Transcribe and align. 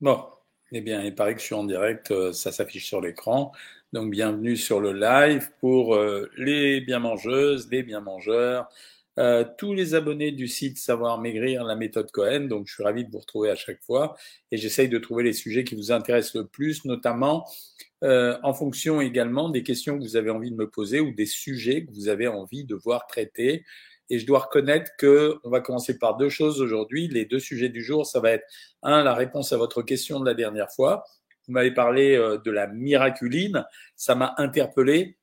Bon, 0.00 0.24
eh 0.70 0.80
bien, 0.80 1.02
il 1.02 1.12
paraît 1.12 1.34
que 1.34 1.40
je 1.40 1.46
suis 1.46 1.56
en 1.56 1.64
direct, 1.64 2.12
euh, 2.12 2.32
ça 2.32 2.52
s'affiche 2.52 2.86
sur 2.86 3.00
l'écran. 3.00 3.50
Donc, 3.92 4.12
bienvenue 4.12 4.56
sur 4.56 4.78
le 4.80 4.92
live 4.92 5.50
pour 5.58 5.96
euh, 5.96 6.30
les 6.36 6.80
bien 6.80 7.00
mangeuses, 7.00 7.68
les 7.72 7.82
bien 7.82 8.00
mangeurs, 8.00 8.68
euh, 9.18 9.44
tous 9.58 9.74
les 9.74 9.96
abonnés 9.96 10.30
du 10.30 10.46
site 10.46 10.78
Savoir 10.78 11.20
Maigrir, 11.20 11.64
la 11.64 11.74
méthode 11.74 12.12
Cohen. 12.12 12.42
Donc, 12.42 12.68
je 12.68 12.74
suis 12.74 12.84
ravi 12.84 13.04
de 13.04 13.10
vous 13.10 13.18
retrouver 13.18 13.50
à 13.50 13.56
chaque 13.56 13.82
fois 13.82 14.16
et 14.52 14.56
j'essaye 14.56 14.88
de 14.88 14.98
trouver 14.98 15.24
les 15.24 15.32
sujets 15.32 15.64
qui 15.64 15.74
vous 15.74 15.90
intéressent 15.90 16.36
le 16.36 16.46
plus, 16.46 16.84
notamment 16.84 17.44
en 18.00 18.54
fonction 18.54 19.00
également 19.00 19.48
des 19.48 19.64
questions 19.64 19.98
que 19.98 20.04
vous 20.04 20.14
avez 20.14 20.30
envie 20.30 20.52
de 20.52 20.56
me 20.56 20.70
poser 20.70 21.00
ou 21.00 21.12
des 21.12 21.26
sujets 21.26 21.84
que 21.84 21.90
vous 21.90 22.08
avez 22.08 22.28
envie 22.28 22.62
de 22.62 22.76
voir 22.76 23.08
traités. 23.08 23.64
Et 24.10 24.18
je 24.18 24.26
dois 24.26 24.40
reconnaître 24.40 24.90
que 24.98 25.38
on 25.44 25.50
va 25.50 25.60
commencer 25.60 25.98
par 25.98 26.16
deux 26.16 26.28
choses 26.28 26.60
aujourd'hui. 26.60 27.08
Les 27.08 27.24
deux 27.24 27.38
sujets 27.38 27.68
du 27.68 27.82
jour, 27.82 28.06
ça 28.06 28.20
va 28.20 28.32
être 28.32 28.44
un, 28.82 29.02
la 29.02 29.14
réponse 29.14 29.52
à 29.52 29.56
votre 29.56 29.82
question 29.82 30.20
de 30.20 30.26
la 30.26 30.34
dernière 30.34 30.70
fois. 30.70 31.04
Vous 31.46 31.54
m'avez 31.54 31.72
parlé 31.72 32.14
euh, 32.14 32.38
de 32.38 32.50
la 32.50 32.66
miraculine. 32.66 33.64
Ça 33.96 34.14
m'a 34.14 34.34
interpellé. 34.38 35.18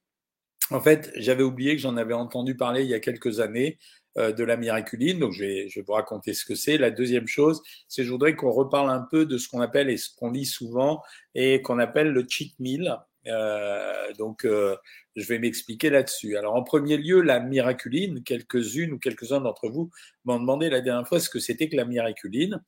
En 0.71 0.81
fait, 0.81 1.11
j'avais 1.15 1.43
oublié 1.43 1.75
que 1.75 1.81
j'en 1.81 1.97
avais 1.97 2.13
entendu 2.13 2.55
parler 2.55 2.83
il 2.83 2.89
y 2.89 2.95
a 2.95 2.99
quelques 2.99 3.39
années 3.39 3.77
euh, 4.17 4.31
de 4.31 4.43
la 4.43 4.57
miraculine. 4.57 5.19
Donc, 5.19 5.33
je 5.33 5.43
vais, 5.43 5.69
je 5.69 5.79
vais 5.79 5.85
vous 5.85 5.93
raconter 5.93 6.33
ce 6.33 6.45
que 6.45 6.55
c'est. 6.55 6.77
La 6.77 6.89
deuxième 6.89 7.27
chose, 7.27 7.61
c'est 7.87 8.03
je 8.03 8.09
voudrais 8.09 8.35
qu'on 8.35 8.51
reparle 8.51 8.89
un 8.89 9.05
peu 9.11 9.25
de 9.25 9.37
ce 9.37 9.47
qu'on 9.47 9.61
appelle 9.61 9.89
et 9.89 9.97
ce 9.97 10.09
qu'on 10.15 10.31
lit 10.31 10.45
souvent 10.45 11.03
et 11.35 11.61
qu'on 11.61 11.79
appelle 11.79 12.11
le 12.11 12.25
cheat 12.27 12.59
meal. 12.59 12.97
Euh, 13.27 14.13
donc, 14.17 14.45
euh, 14.45 14.75
je 15.15 15.25
vais 15.27 15.39
m'expliquer 15.39 15.89
là-dessus. 15.89 16.37
Alors, 16.37 16.55
en 16.55 16.63
premier 16.63 16.97
lieu, 16.97 17.21
la 17.21 17.39
miraculine. 17.39 18.23
Quelques-unes 18.23 18.93
ou 18.93 18.99
quelques-uns 18.99 19.41
d'entre 19.41 19.69
vous 19.69 19.89
m'ont 20.25 20.39
demandé 20.39 20.69
la 20.69 20.81
dernière 20.81 21.07
fois 21.07 21.19
ce 21.19 21.29
que 21.29 21.39
c'était 21.39 21.69
que 21.69 21.75
la 21.75 21.85
miraculine. 21.85 22.61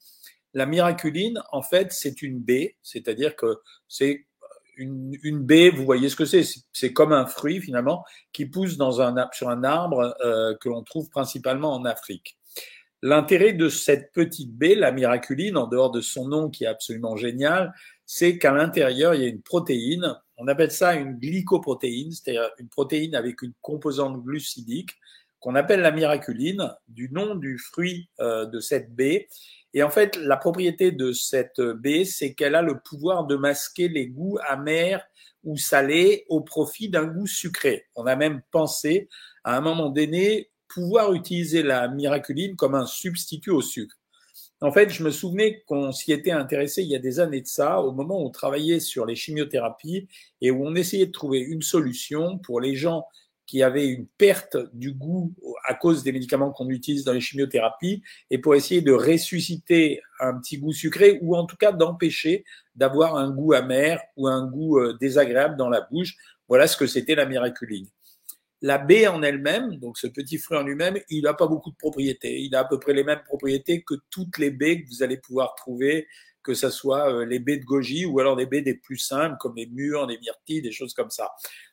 La 0.54 0.66
miraculine, 0.66 1.42
en 1.52 1.62
fait, 1.62 1.92
c'est 1.92 2.22
une 2.22 2.40
baie, 2.40 2.78
c'est-à-dire 2.82 3.36
que 3.36 3.60
c'est 3.88 4.26
une, 4.78 5.44
baie, 5.44 5.70
vous 5.70 5.86
voyez 5.86 6.08
ce 6.08 6.16
que 6.16 6.26
c'est, 6.26 6.44
c'est 6.72 6.94
comme 6.94 7.12
un 7.12 7.26
fruit 7.26 7.60
finalement 7.60 8.06
qui 8.32 8.46
pousse 8.46 8.78
dans 8.78 9.02
un, 9.02 9.28
sur 9.34 9.50
un 9.50 9.64
arbre 9.64 10.16
euh, 10.24 10.56
que 10.62 10.70
l'on 10.70 10.84
trouve 10.84 11.10
principalement 11.10 11.74
en 11.74 11.84
Afrique. 11.84 12.38
L'intérêt 13.02 13.54
de 13.54 13.70
cette 13.70 14.12
petite 14.14 14.56
baie, 14.56 14.76
la 14.76 14.92
miraculine, 14.92 15.58
en 15.58 15.68
dehors 15.68 15.92
de 15.92 16.02
son 16.02 16.28
nom 16.28 16.50
qui 16.50 16.64
est 16.64 16.68
absolument 16.68 17.16
génial, 17.16 17.74
c'est 18.06 18.38
qu'à 18.38 18.52
l'intérieur, 18.52 19.14
il 19.14 19.22
y 19.22 19.26
a 19.26 19.28
une 19.28 19.42
protéine 19.42 20.16
on 20.38 20.48
appelle 20.48 20.72
ça 20.72 20.96
une 20.96 21.18
glycoprotéine, 21.18 22.12
c'est-à-dire 22.12 22.50
une 22.60 22.70
protéine 22.70 23.16
avec 23.16 23.42
une 23.42 23.54
composante 23.62 24.24
glucidique 24.24 24.92
qu'on 25.40 25.56
appelle 25.56 25.82
la 25.82 25.92
miraculine, 25.92 26.72
du 26.88 27.10
nom 27.12 27.36
du 27.36 27.58
fruit 27.58 28.10
euh, 28.20 28.46
de 28.46 28.60
cette 28.60 28.96
baie. 28.96 29.28
Et 29.74 29.84
en 29.84 29.90
fait, 29.90 30.16
la 30.16 30.38
propriété 30.38 30.92
de 30.92 31.12
cette 31.12 31.62
baie, 31.62 32.06
c'est 32.06 32.34
qu'elle 32.34 32.56
a 32.56 32.62
le 32.62 32.80
pouvoir 32.80 33.26
de 33.26 33.36
masquer 33.36 33.88
les 33.88 34.08
goûts 34.08 34.40
amers 34.48 35.06
ou 35.44 35.58
salés 35.58 36.26
au 36.30 36.42
profit 36.42 36.90
d'un 36.90 37.06
goût 37.06 37.28
sucré. 37.28 37.86
On 37.96 38.06
a 38.06 38.16
même 38.16 38.42
pensé, 38.52 39.10
à 39.44 39.56
un 39.58 39.62
moment 39.62 39.90
donné, 39.90 40.50
pouvoir 40.68 41.14
utiliser 41.14 41.64
la 41.64 41.88
miraculine 41.88 42.56
comme 42.56 42.76
un 42.76 42.86
substitut 42.86 43.52
au 43.52 43.62
sucre. 43.62 43.97
En 44.60 44.72
fait, 44.72 44.90
je 44.90 45.04
me 45.04 45.12
souvenais 45.12 45.64
qu'on 45.68 45.92
s'y 45.92 46.12
était 46.12 46.32
intéressé 46.32 46.82
il 46.82 46.90
y 46.90 46.96
a 46.96 47.00
des 47.00 47.20
années 47.20 47.42
de 47.42 47.48
ça, 47.48 47.80
au 47.80 47.92
moment 47.92 48.20
où 48.20 48.26
on 48.26 48.32
travaillait 48.32 48.80
sur 48.80 49.06
les 49.06 49.16
chimiothérapies 49.16 50.08
et 50.42 50.50
où 50.50 50.66
on 50.66 50.74
essayait 50.76 51.06
de 51.06 51.12
trouver 51.12 51.40
une 51.40 51.62
solution 51.62 52.40
pour 52.40 52.60
les 52.60 52.76
gens 52.76 53.06
qui 53.46 53.62
avaient 53.64 53.88
une 53.88 54.08
perte 54.18 54.58
du 54.74 54.92
goût 54.92 55.34
à 55.64 55.74
cause 55.76 56.04
des 56.04 56.12
médicaments 56.12 56.52
qu'on 56.52 56.70
utilise 56.70 57.04
dans 57.04 57.14
les 57.14 57.22
chimiothérapies 57.22 58.02
et 58.30 58.40
pour 58.40 58.56
essayer 58.56 58.82
de 58.82 58.92
ressusciter 58.92 60.02
un 60.20 60.38
petit 60.40 60.58
goût 60.58 60.74
sucré 60.74 61.20
ou 61.22 61.36
en 61.36 61.46
tout 61.46 61.56
cas 61.56 61.72
d'empêcher 61.72 62.44
d'avoir 62.76 63.16
un 63.16 63.30
goût 63.30 63.54
amer 63.54 64.02
ou 64.18 64.28
un 64.28 64.46
goût 64.46 64.80
euh, 64.80 64.98
désagréable 65.00 65.56
dans 65.56 65.70
la 65.70 65.82
bouche. 65.82 66.16
Voilà 66.50 66.68
ce 66.68 66.76
que 66.78 66.88
c'était 66.88 67.16
la 67.16 67.26
miraculine. 67.26 67.88
La 68.62 68.80
baie 68.80 69.08
en 69.08 69.22
elle-même, 69.22 69.78
donc 69.78 69.98
ce 69.98 70.08
petit 70.08 70.38
fruit 70.38 70.58
en 70.58 70.64
lui-même, 70.64 71.00
il 71.10 71.24
n'a 71.24 71.34
pas 71.34 71.48
beaucoup 71.48 71.70
de 71.70 71.76
propriétés. 71.76 72.40
Il 72.42 72.56
a 72.56 72.62
à 72.62 72.66
peu 72.66 72.80
près 72.80 72.94
les 72.94 73.04
mêmes 73.04 73.22
propriétés 73.24 73.84
que 73.84 73.94
toutes 74.10 74.38
les 74.40 74.50
baies 74.50 74.82
que 74.82 74.90
vous 74.90 75.04
allez 75.04 75.18
pouvoir 75.18 75.54
trouver, 75.56 76.08
que 76.48 76.54
ce 76.54 76.70
soit 76.70 77.12
euh, 77.14 77.26
les 77.26 77.40
baies 77.40 77.58
de 77.58 77.66
goji 77.66 78.06
ou 78.06 78.20
alors 78.20 78.38
des 78.38 78.46
baies 78.46 78.62
des 78.62 78.74
plus 78.74 78.98
simples 78.98 79.36
comme 79.38 79.56
les 79.58 79.68
mûres, 79.68 80.08
les 80.08 80.18
myrtilles, 80.18 80.62
des 80.62 80.72
choses 80.72 80.94
comme 80.94 81.10
ça. 81.10 81.32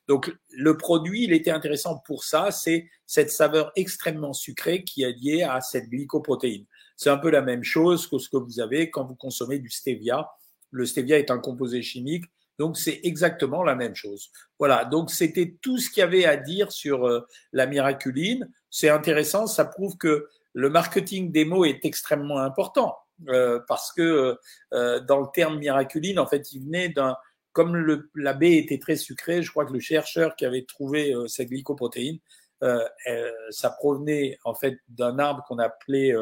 Donc 0.09 0.37
le 0.51 0.77
produit, 0.77 1.25
il 1.25 1.33
était 1.33 1.53
intéressant 1.53 1.99
pour 2.05 2.25
ça, 2.25 2.51
c'est 2.51 2.91
cette 3.07 3.31
saveur 3.31 3.71
extrêmement 3.77 4.33
sucrée 4.33 4.83
qui 4.83 5.03
est 5.03 5.13
liée 5.13 5.43
à 5.43 5.61
cette 5.61 5.89
glycoprotéine. 5.89 6.67
C'est 6.97 7.11
un 7.11 7.19
peu 7.19 7.31
la 7.31 7.41
même 7.41 7.63
chose 7.63 8.09
que 8.09 8.19
ce 8.19 8.29
que 8.29 8.37
vous 8.37 8.61
avez 8.61 8.91
quand 8.91 9.05
vous 9.05 9.15
consommez 9.15 9.61
du 9.61 9.71
stevia. 9.71 10.29
Le 10.71 10.87
stevia 10.87 11.19
est 11.19 11.31
un 11.31 11.39
composé 11.39 11.81
chimique 11.81 12.25
donc 12.59 12.79
c'est 12.79 13.01
exactement 13.03 13.63
la 13.63 13.75
même 13.75 13.95
chose. 13.95 14.31
Voilà, 14.59 14.85
donc 14.85 15.11
c'était 15.11 15.57
tout 15.61 15.79
ce 15.79 15.91
qu'il 15.91 16.01
y 16.01 16.05
avait 16.05 16.25
à 16.25 16.37
dire 16.37 16.73
sur 16.73 17.07
euh, 17.07 17.27
la 17.53 17.67
miraculine. 17.67 18.51
C'est 18.71 18.89
intéressant, 18.89 19.47
ça 19.47 19.65
prouve 19.65 19.97
que 19.97 20.29
le 20.53 20.71
marketing 20.71 21.33
des 21.33 21.45
mots 21.45 21.65
est 21.65 21.85
extrêmement 21.85 22.39
important 22.39 22.97
euh, 23.29 23.61
parce 23.67 23.93
que 23.93 24.39
euh, 24.73 25.01
dans 25.01 25.21
le 25.21 25.27
terme 25.35 25.59
miraculine, 25.59 26.19
en 26.19 26.27
fait, 26.27 26.53
il 26.53 26.65
venait 26.65 26.89
d'un 26.89 27.17
comme 27.53 27.77
le, 27.77 28.11
la 28.17 28.33
baie 28.33 28.57
était 28.57 28.81
très 28.81 28.97
sucrée, 28.97 29.41
je 29.41 29.51
crois 29.51 29.65
que 29.65 29.73
le 29.73 29.79
chercheur 29.79 30.35
qui 30.35 30.45
avait 30.45 30.65
trouvé 30.65 31.15
cette 31.29 31.51
glycoprotéine, 31.51 32.19
ça 32.61 33.71
provenait 33.71 34.39
en 34.43 34.55
fait 34.55 34.79
d'un 34.89 35.21
arbre 35.21 35.45
qu'on 35.47 35.59
appelait 35.59 36.13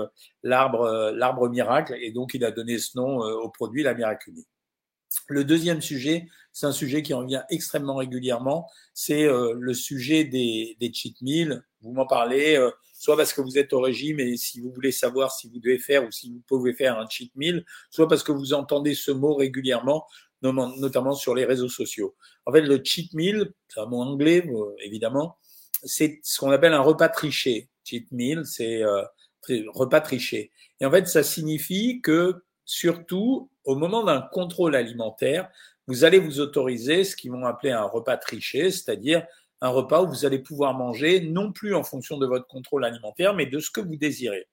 l'arbre 0.42 1.10
l'arbre 1.14 1.48
miracle 1.48 1.96
et 1.98 2.12
donc 2.12 2.34
il 2.34 2.44
a 2.44 2.50
donné 2.50 2.76
ce 2.76 2.98
nom 2.98 3.20
au 3.20 3.48
produit 3.48 3.82
la 3.82 3.94
miraculine. 3.94 4.44
Le 5.28 5.44
deuxième 5.44 5.80
sujet, 5.80 6.28
c'est 6.52 6.66
un 6.66 6.72
sujet 6.72 7.02
qui 7.02 7.14
revient 7.14 7.42
extrêmement 7.48 7.96
régulièrement, 7.96 8.68
c'est 8.92 9.24
euh, 9.24 9.54
le 9.58 9.74
sujet 9.74 10.24
des, 10.24 10.76
des, 10.80 10.92
cheat 10.92 11.20
meals. 11.22 11.64
Vous 11.80 11.92
m'en 11.92 12.06
parlez, 12.06 12.56
euh, 12.56 12.70
soit 12.92 13.16
parce 13.16 13.32
que 13.32 13.40
vous 13.40 13.58
êtes 13.58 13.72
au 13.72 13.80
régime 13.80 14.20
et 14.20 14.36
si 14.36 14.60
vous 14.60 14.70
voulez 14.70 14.92
savoir 14.92 15.32
si 15.32 15.48
vous 15.48 15.58
devez 15.58 15.78
faire 15.78 16.04
ou 16.04 16.10
si 16.10 16.30
vous 16.30 16.42
pouvez 16.46 16.74
faire 16.74 16.98
un 16.98 17.08
cheat 17.08 17.32
meal, 17.36 17.64
soit 17.90 18.08
parce 18.08 18.22
que 18.22 18.32
vous 18.32 18.52
entendez 18.52 18.94
ce 18.94 19.10
mot 19.10 19.34
régulièrement, 19.34 20.06
notamment 20.42 21.14
sur 21.14 21.34
les 21.34 21.44
réseaux 21.44 21.68
sociaux. 21.68 22.14
En 22.46 22.52
fait, 22.52 22.62
le 22.62 22.80
cheat 22.84 23.14
meal, 23.14 23.52
c'est 23.68 23.80
un 23.80 23.86
mot 23.86 24.02
anglais 24.02 24.44
euh, 24.46 24.74
évidemment, 24.84 25.38
c'est 25.84 26.20
ce 26.22 26.38
qu'on 26.38 26.50
appelle 26.50 26.74
un 26.74 26.80
repas 26.80 27.08
triché. 27.08 27.68
Cheat 27.84 28.12
meal, 28.12 28.44
c'est 28.44 28.82
repas 29.74 30.00
triché. 30.00 30.52
Et 30.80 30.86
en 30.86 30.90
fait, 30.90 31.08
ça 31.08 31.22
signifie 31.22 32.00
que 32.00 32.44
surtout 32.64 33.50
au 33.64 33.76
moment 33.76 34.04
d'un 34.04 34.20
contrôle 34.20 34.74
alimentaire, 34.74 35.48
vous 35.86 36.04
allez 36.04 36.18
vous 36.18 36.40
autoriser 36.40 37.04
ce 37.04 37.16
qu'ils 37.16 37.32
vont 37.32 37.44
appeler 37.44 37.72
un 37.72 37.84
repas 37.84 38.16
triché, 38.16 38.70
c'est-à-dire 38.70 39.26
un 39.60 39.68
repas 39.68 40.02
où 40.02 40.08
vous 40.08 40.24
allez 40.24 40.38
pouvoir 40.38 40.74
manger 40.74 41.20
non 41.20 41.52
plus 41.52 41.74
en 41.74 41.84
fonction 41.84 42.18
de 42.18 42.26
votre 42.26 42.46
contrôle 42.46 42.84
alimentaire, 42.84 43.34
mais 43.34 43.46
de 43.46 43.58
ce 43.58 43.70
que 43.70 43.80
vous 43.80 43.96
désirez. 43.96 44.48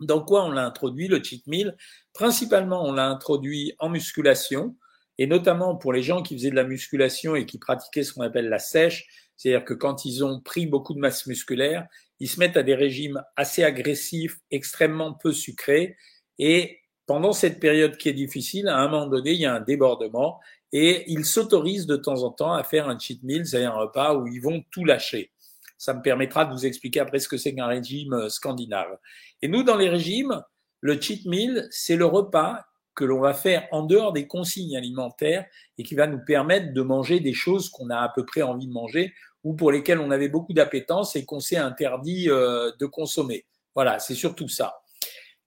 Dans 0.00 0.24
quoi 0.24 0.44
on 0.44 0.52
l'a 0.52 0.64
introduit, 0.64 1.08
le 1.08 1.22
cheat 1.22 1.46
meal? 1.48 1.76
Principalement, 2.12 2.84
on 2.84 2.92
l'a 2.92 3.08
introduit 3.08 3.74
en 3.80 3.88
musculation, 3.88 4.76
et 5.18 5.26
notamment 5.26 5.76
pour 5.76 5.92
les 5.92 6.02
gens 6.02 6.22
qui 6.22 6.36
faisaient 6.36 6.50
de 6.50 6.56
la 6.56 6.64
musculation 6.64 7.34
et 7.34 7.46
qui 7.46 7.58
pratiquaient 7.58 8.04
ce 8.04 8.12
qu'on 8.12 8.22
appelle 8.22 8.48
la 8.48 8.60
sèche, 8.60 9.06
c'est-à-dire 9.36 9.64
que 9.64 9.74
quand 9.74 10.04
ils 10.04 10.24
ont 10.24 10.40
pris 10.40 10.66
beaucoup 10.66 10.94
de 10.94 11.00
masse 11.00 11.26
musculaire, 11.26 11.86
ils 12.20 12.28
se 12.28 12.38
mettent 12.38 12.56
à 12.56 12.62
des 12.62 12.74
régimes 12.74 13.22
assez 13.36 13.64
agressifs, 13.64 14.38
extrêmement 14.52 15.14
peu 15.14 15.32
sucrés, 15.32 15.96
et 16.38 16.78
pendant 17.08 17.32
cette 17.32 17.58
période 17.58 17.96
qui 17.96 18.10
est 18.10 18.12
difficile, 18.12 18.68
à 18.68 18.76
un 18.76 18.88
moment 18.88 19.06
donné, 19.06 19.32
il 19.32 19.40
y 19.40 19.46
a 19.46 19.54
un 19.54 19.60
débordement 19.60 20.40
et 20.72 21.10
ils 21.10 21.24
s'autorisent 21.24 21.86
de 21.86 21.96
temps 21.96 22.22
en 22.22 22.30
temps 22.30 22.52
à 22.52 22.62
faire 22.62 22.86
un 22.86 22.98
cheat 22.98 23.22
meal, 23.22 23.46
c'est-à-dire 23.46 23.72
un 23.72 23.80
repas 23.80 24.14
où 24.14 24.26
ils 24.26 24.42
vont 24.42 24.62
tout 24.70 24.84
lâcher. 24.84 25.32
Ça 25.78 25.94
me 25.94 26.02
permettra 26.02 26.44
de 26.44 26.52
vous 26.52 26.66
expliquer 26.66 27.00
après 27.00 27.18
ce 27.18 27.26
que 27.26 27.38
c'est 27.38 27.54
qu'un 27.54 27.66
régime 27.66 28.12
euh, 28.12 28.28
scandinave. 28.28 28.98
Et 29.40 29.48
nous, 29.48 29.62
dans 29.62 29.76
les 29.76 29.88
régimes, 29.88 30.42
le 30.80 31.00
cheat 31.00 31.24
meal, 31.24 31.66
c'est 31.70 31.96
le 31.96 32.04
repas 32.04 32.66
que 32.94 33.06
l'on 33.06 33.20
va 33.20 33.32
faire 33.32 33.66
en 33.72 33.84
dehors 33.84 34.12
des 34.12 34.26
consignes 34.26 34.76
alimentaires 34.76 35.46
et 35.78 35.84
qui 35.84 35.94
va 35.94 36.06
nous 36.08 36.22
permettre 36.22 36.74
de 36.74 36.82
manger 36.82 37.20
des 37.20 37.32
choses 37.32 37.70
qu'on 37.70 37.88
a 37.88 38.00
à 38.00 38.10
peu 38.10 38.26
près 38.26 38.42
envie 38.42 38.66
de 38.66 38.72
manger 38.72 39.14
ou 39.44 39.54
pour 39.54 39.72
lesquelles 39.72 40.00
on 40.00 40.10
avait 40.10 40.28
beaucoup 40.28 40.52
d'appétence 40.52 41.16
et 41.16 41.24
qu'on 41.24 41.40
s'est 41.40 41.56
interdit 41.56 42.28
euh, 42.28 42.70
de 42.78 42.84
consommer. 42.84 43.46
Voilà, 43.74 43.98
c'est 43.98 44.14
surtout 44.14 44.48
ça. 44.48 44.82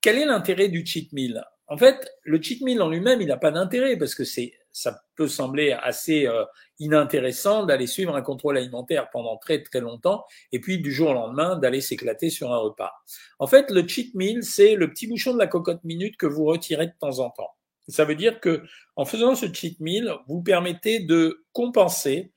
Quel 0.02 0.18
est 0.18 0.26
l'intérêt 0.26 0.68
du 0.68 0.84
cheat 0.84 1.14
meal? 1.14 1.46
En 1.68 1.78
fait, 1.78 2.12
le 2.24 2.42
cheat 2.42 2.62
meal 2.62 2.82
en 2.82 2.90
lui-même, 2.90 3.22
il 3.22 3.28
n'a 3.28 3.38
pas 3.38 3.52
d'intérêt 3.52 3.98
parce 3.98 4.16
que 4.16 4.24
c'est, 4.24 4.52
ça 4.72 5.04
peut 5.16 5.28
sembler 5.28 5.72
assez 5.72 6.28
euh, 6.28 6.44
inintéressant 6.80 7.66
d'aller 7.68 7.86
suivre 7.86 8.16
un 8.16 8.24
contrôle 8.24 8.58
alimentaire 8.58 9.10
pendant 9.12 9.38
très 9.38 9.62
très 9.62 9.80
longtemps 9.80 10.26
et 10.52 10.60
puis 10.60 10.80
du 10.80 10.92
jour 10.92 11.12
au 11.12 11.14
lendemain 11.14 11.56
d'aller 11.56 11.80
s'éclater 11.80 12.32
sur 12.32 12.52
un 12.52 12.58
repas. 12.58 12.92
En 13.38 13.46
fait, 13.46 13.70
le 13.70 13.88
cheat 13.88 14.16
meal, 14.16 14.44
c'est 14.44 14.76
le 14.76 14.90
petit 14.90 15.06
bouchon 15.08 15.34
de 15.34 15.40
la 15.40 15.48
cocotte 15.48 15.84
minute 15.84 16.18
que 16.18 16.26
vous 16.26 16.46
retirez 16.46 16.88
de 16.88 16.94
temps 17.00 17.20
en 17.20 17.30
temps. 17.30 17.52
Ça 17.88 18.04
veut 18.04 18.16
dire 18.16 18.40
que 18.40 18.64
en 18.96 19.06
faisant 19.06 19.36
ce 19.36 19.54
cheat 19.54 19.80
meal, 19.80 20.12
vous 20.28 20.42
permettez 20.42 21.00
de 21.00 21.46
compenser 21.54 22.32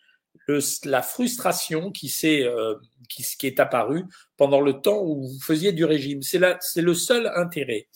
le, 0.47 0.61
la 0.85 1.03
frustration 1.03 1.91
qui 1.91 2.09
s'est 2.09 2.43
euh, 2.43 2.75
qui, 3.09 3.25
qui, 3.39 3.47
est 3.47 3.61
apparue 3.61 4.05
pendant 4.37 4.61
le 4.61 4.75
temps 4.75 5.03
où 5.03 5.29
vous 5.29 5.41
faisiez 5.41 5.73
du 5.73 5.85
régime. 5.85 6.23
C'est 6.23 6.41
c'est 6.61 6.83
le 6.83 6.95
seul 6.95 7.31
intérêt. 7.35 7.89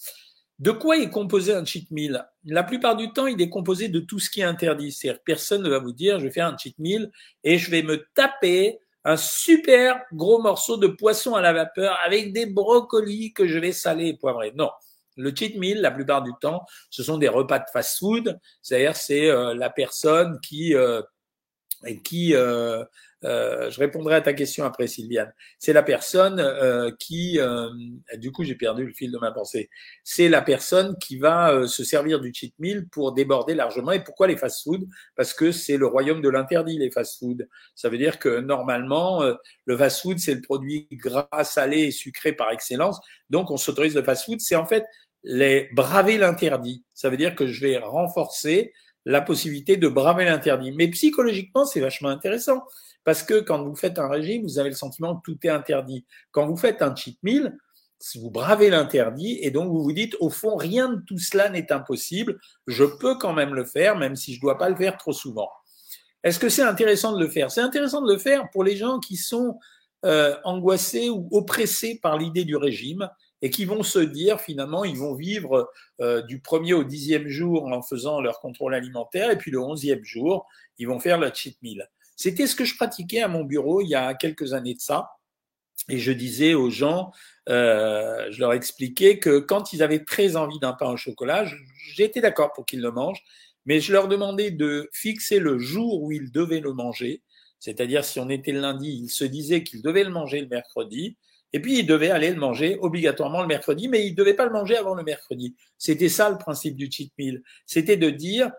De 0.58 0.72
quoi 0.72 0.98
est 0.98 1.10
composé 1.10 1.54
un 1.54 1.64
cheat 1.64 1.88
meal? 1.92 2.26
La 2.44 2.64
plupart 2.64 2.96
du 2.96 3.12
temps, 3.12 3.28
il 3.28 3.40
est 3.40 3.48
composé 3.48 3.88
de 3.88 4.00
tout 4.00 4.18
ce 4.18 4.28
qui 4.28 4.40
est 4.40 4.44
interdit. 4.44 4.90
C'est-à-dire, 4.90 5.22
personne 5.24 5.62
ne 5.62 5.68
va 5.68 5.78
vous 5.78 5.92
dire, 5.92 6.18
je 6.18 6.24
vais 6.24 6.32
faire 6.32 6.48
un 6.48 6.56
cheat 6.56 6.76
meal 6.80 7.12
et 7.44 7.58
je 7.58 7.70
vais 7.70 7.82
me 7.82 8.04
taper 8.14 8.80
un 9.04 9.16
super 9.16 10.02
gros 10.12 10.42
morceau 10.42 10.76
de 10.76 10.88
poisson 10.88 11.34
à 11.34 11.40
la 11.40 11.52
vapeur 11.52 11.96
avec 12.04 12.32
des 12.32 12.46
brocolis 12.46 13.32
que 13.32 13.46
je 13.46 13.58
vais 13.58 13.70
saler 13.70 14.08
et 14.08 14.16
poivrer. 14.16 14.52
Non. 14.56 14.70
Le 15.16 15.32
cheat 15.34 15.56
meal, 15.56 15.80
la 15.80 15.92
plupart 15.92 16.22
du 16.22 16.32
temps, 16.40 16.64
ce 16.90 17.04
sont 17.04 17.18
des 17.18 17.28
repas 17.28 17.60
de 17.60 17.64
fast-food. 17.72 18.38
C'est-à-dire, 18.60 18.96
c'est 18.96 19.30
euh, 19.30 19.54
la 19.54 19.70
personne 19.70 20.40
qui 20.40 20.74
euh, 20.74 21.02
qui 22.04 22.34
euh, 22.34 22.84
euh, 23.24 23.68
je 23.70 23.80
répondrai 23.80 24.14
à 24.14 24.20
ta 24.20 24.32
question 24.32 24.64
après, 24.64 24.86
Sylviane. 24.86 25.32
C'est 25.58 25.72
la 25.72 25.82
personne 25.82 26.38
euh, 26.38 26.90
qui, 26.98 27.38
euh, 27.40 27.68
du 28.16 28.30
coup, 28.30 28.44
j'ai 28.44 28.54
perdu 28.54 28.86
le 28.86 28.92
fil 28.92 29.10
de 29.10 29.18
ma 29.18 29.32
pensée. 29.32 29.70
C'est 30.04 30.28
la 30.28 30.40
personne 30.40 30.96
qui 30.98 31.18
va 31.18 31.52
euh, 31.52 31.66
se 31.66 31.84
servir 31.84 32.20
du 32.20 32.32
cheat 32.32 32.54
meal 32.58 32.88
pour 32.88 33.12
déborder 33.12 33.54
largement. 33.54 33.92
Et 33.92 34.02
pourquoi 34.02 34.28
les 34.28 34.36
fast-food 34.36 34.86
Parce 35.16 35.34
que 35.34 35.50
c'est 35.50 35.76
le 35.76 35.86
royaume 35.86 36.22
de 36.22 36.28
l'interdit, 36.28 36.78
les 36.78 36.90
fast-food. 36.90 37.48
Ça 37.74 37.88
veut 37.88 37.98
dire 37.98 38.18
que 38.18 38.40
normalement, 38.40 39.22
euh, 39.22 39.34
le 39.64 39.76
fast-food, 39.76 40.18
c'est 40.18 40.34
le 40.34 40.42
produit 40.42 40.86
gras, 40.92 41.28
salé 41.42 41.84
et 41.84 41.90
sucré 41.90 42.32
par 42.32 42.52
excellence. 42.52 43.00
Donc, 43.30 43.50
on 43.50 43.56
s'autorise 43.56 43.94
le 43.96 44.02
fast-food. 44.02 44.40
C'est 44.40 44.56
en 44.56 44.66
fait 44.66 44.84
les 45.24 45.68
braver 45.72 46.18
l'interdit. 46.18 46.84
Ça 46.94 47.10
veut 47.10 47.16
dire 47.16 47.34
que 47.34 47.48
je 47.48 47.60
vais 47.60 47.78
renforcer 47.78 48.72
la 49.04 49.20
possibilité 49.20 49.76
de 49.76 49.88
braver 49.88 50.24
l'interdit. 50.24 50.72
Mais 50.72 50.88
psychologiquement, 50.88 51.64
c'est 51.64 51.80
vachement 51.80 52.08
intéressant. 52.08 52.62
Parce 53.04 53.22
que 53.22 53.40
quand 53.40 53.64
vous 53.64 53.74
faites 53.74 53.98
un 53.98 54.08
régime, 54.08 54.42
vous 54.42 54.58
avez 54.58 54.70
le 54.70 54.76
sentiment 54.76 55.16
que 55.16 55.22
tout 55.24 55.38
est 55.44 55.48
interdit. 55.50 56.04
Quand 56.30 56.46
vous 56.46 56.56
faites 56.56 56.82
un 56.82 56.94
cheat 56.94 57.18
meal, 57.22 57.56
vous 58.16 58.30
bravez 58.30 58.70
l'interdit 58.70 59.38
et 59.42 59.50
donc 59.50 59.70
vous 59.70 59.82
vous 59.82 59.92
dites, 59.92 60.16
au 60.20 60.30
fond, 60.30 60.56
rien 60.56 60.88
de 60.88 61.00
tout 61.06 61.18
cela 61.18 61.48
n'est 61.48 61.72
impossible. 61.72 62.38
Je 62.66 62.84
peux 62.84 63.16
quand 63.16 63.32
même 63.32 63.54
le 63.54 63.64
faire, 63.64 63.96
même 63.96 64.14
si 64.14 64.34
je 64.34 64.38
ne 64.38 64.42
dois 64.42 64.58
pas 64.58 64.68
le 64.68 64.76
faire 64.76 64.96
trop 64.96 65.12
souvent. 65.12 65.48
Est-ce 66.22 66.38
que 66.38 66.48
c'est 66.48 66.62
intéressant 66.62 67.12
de 67.12 67.20
le 67.20 67.28
faire? 67.28 67.50
C'est 67.50 67.60
intéressant 67.60 68.02
de 68.02 68.12
le 68.12 68.18
faire 68.18 68.50
pour 68.50 68.64
les 68.64 68.76
gens 68.76 68.98
qui 68.98 69.16
sont 69.16 69.58
euh, 70.04 70.36
angoissés 70.44 71.10
ou 71.10 71.28
oppressés 71.32 71.98
par 72.00 72.18
l'idée 72.18 72.44
du 72.44 72.56
régime 72.56 73.08
et 73.42 73.50
qui 73.50 73.64
vont 73.64 73.82
se 73.82 73.98
dire 73.98 74.40
finalement 74.40 74.84
ils 74.84 74.96
vont 74.96 75.14
vivre 75.14 75.70
euh, 76.00 76.22
du 76.22 76.40
premier 76.40 76.74
au 76.74 76.84
dixième 76.84 77.28
jour 77.28 77.66
en 77.66 77.82
faisant 77.82 78.20
leur 78.20 78.40
contrôle 78.40 78.74
alimentaire 78.74 79.30
et 79.30 79.38
puis 79.38 79.50
le 79.50 79.60
onzième 79.60 80.04
jour 80.04 80.46
ils 80.78 80.88
vont 80.88 81.00
faire 81.00 81.18
le 81.18 81.30
cheat 81.32 81.56
meal. 81.62 81.88
C'était 82.16 82.46
ce 82.46 82.56
que 82.56 82.64
je 82.64 82.76
pratiquais 82.76 83.20
à 83.20 83.28
mon 83.28 83.44
bureau 83.44 83.80
il 83.80 83.88
y 83.88 83.94
a 83.94 84.14
quelques 84.14 84.52
années 84.52 84.74
de 84.74 84.80
ça. 84.80 85.10
Et 85.88 85.98
je 85.98 86.12
disais 86.12 86.54
aux 86.54 86.70
gens, 86.70 87.12
euh, 87.48 88.26
je 88.30 88.40
leur 88.40 88.52
expliquais 88.52 89.18
que 89.18 89.38
quand 89.38 89.72
ils 89.72 89.82
avaient 89.82 90.04
très 90.04 90.36
envie 90.36 90.58
d'un 90.58 90.72
pain 90.72 90.90
au 90.90 90.96
chocolat, 90.96 91.46
j'étais 91.94 92.20
d'accord 92.20 92.52
pour 92.52 92.66
qu'ils 92.66 92.82
le 92.82 92.90
mangent, 92.90 93.22
mais 93.64 93.80
je 93.80 93.92
leur 93.92 94.08
demandais 94.08 94.50
de 94.50 94.90
fixer 94.92 95.38
le 95.38 95.58
jour 95.58 96.02
où 96.02 96.12
ils 96.12 96.32
devaient 96.32 96.60
le 96.60 96.72
manger. 96.72 97.22
C'est-à-dire, 97.60 98.04
si 98.04 98.20
on 98.20 98.28
était 98.28 98.52
le 98.52 98.60
lundi, 98.60 99.00
ils 99.04 99.08
se 99.08 99.24
disaient 99.24 99.62
qu'ils 99.62 99.82
devaient 99.82 100.04
le 100.04 100.10
manger 100.10 100.40
le 100.40 100.48
mercredi, 100.48 101.16
et 101.52 101.60
puis 101.60 101.78
ils 101.78 101.86
devaient 101.86 102.10
aller 102.10 102.30
le 102.30 102.36
manger 102.36 102.76
obligatoirement 102.80 103.40
le 103.40 103.46
mercredi, 103.46 103.88
mais 103.88 104.06
ils 104.06 104.12
ne 104.12 104.16
devaient 104.16 104.34
pas 104.34 104.44
le 104.44 104.52
manger 104.52 104.76
avant 104.76 104.94
le 104.94 105.02
mercredi. 105.02 105.56
C'était 105.78 106.08
ça 106.08 106.30
le 106.30 106.38
principe 106.38 106.76
du 106.76 106.90
cheat 106.90 107.12
meal. 107.18 107.42
C'était 107.66 107.96
de 107.96 108.10
dire, 108.10 108.50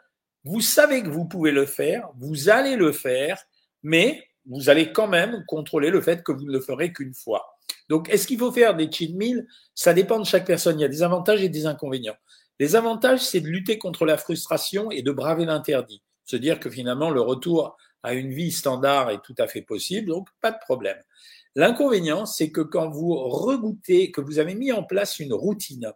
vous 0.43 0.61
savez 0.61 1.03
que 1.03 1.09
vous 1.09 1.25
pouvez 1.25 1.51
le 1.51 1.65
faire, 1.65 2.09
vous 2.17 2.49
allez 2.49 2.75
le 2.75 2.91
faire, 2.91 3.43
mais 3.83 4.23
vous 4.45 4.69
allez 4.69 4.91
quand 4.91 5.07
même 5.07 5.43
contrôler 5.47 5.91
le 5.91 6.01
fait 6.01 6.23
que 6.23 6.31
vous 6.31 6.45
ne 6.45 6.51
le 6.51 6.59
ferez 6.61 6.91
qu'une 6.91 7.13
fois. 7.13 7.45
Donc, 7.89 8.09
est-ce 8.09 8.27
qu'il 8.27 8.39
faut 8.39 8.51
faire 8.51 8.75
des 8.75 8.91
cheat 8.91 9.15
meals? 9.15 9.47
Ça 9.75 9.93
dépend 9.93 10.19
de 10.19 10.25
chaque 10.25 10.45
personne. 10.45 10.79
Il 10.79 10.81
y 10.81 10.85
a 10.85 10.89
des 10.89 11.03
avantages 11.03 11.43
et 11.43 11.49
des 11.49 11.65
inconvénients. 11.65 12.17
Les 12.59 12.75
avantages, 12.75 13.21
c'est 13.21 13.41
de 13.41 13.47
lutter 13.47 13.77
contre 13.77 14.05
la 14.05 14.17
frustration 14.17 14.91
et 14.91 15.01
de 15.01 15.11
braver 15.11 15.45
l'interdit. 15.45 16.01
Se 16.25 16.35
dire 16.35 16.59
que 16.59 16.69
finalement, 16.69 17.09
le 17.09 17.21
retour 17.21 17.77
à 18.03 18.13
une 18.13 18.31
vie 18.31 18.51
standard 18.51 19.09
est 19.09 19.21
tout 19.23 19.35
à 19.37 19.47
fait 19.47 19.61
possible, 19.61 20.09
donc 20.09 20.27
pas 20.41 20.51
de 20.51 20.57
problème. 20.61 20.97
L'inconvénient, 21.55 22.25
c'est 22.25 22.51
que 22.51 22.61
quand 22.61 22.89
vous 22.89 23.13
regoutez, 23.15 24.11
que 24.11 24.21
vous 24.21 24.39
avez 24.39 24.55
mis 24.55 24.71
en 24.71 24.83
place 24.83 25.19
une 25.19 25.33
routine, 25.33 25.91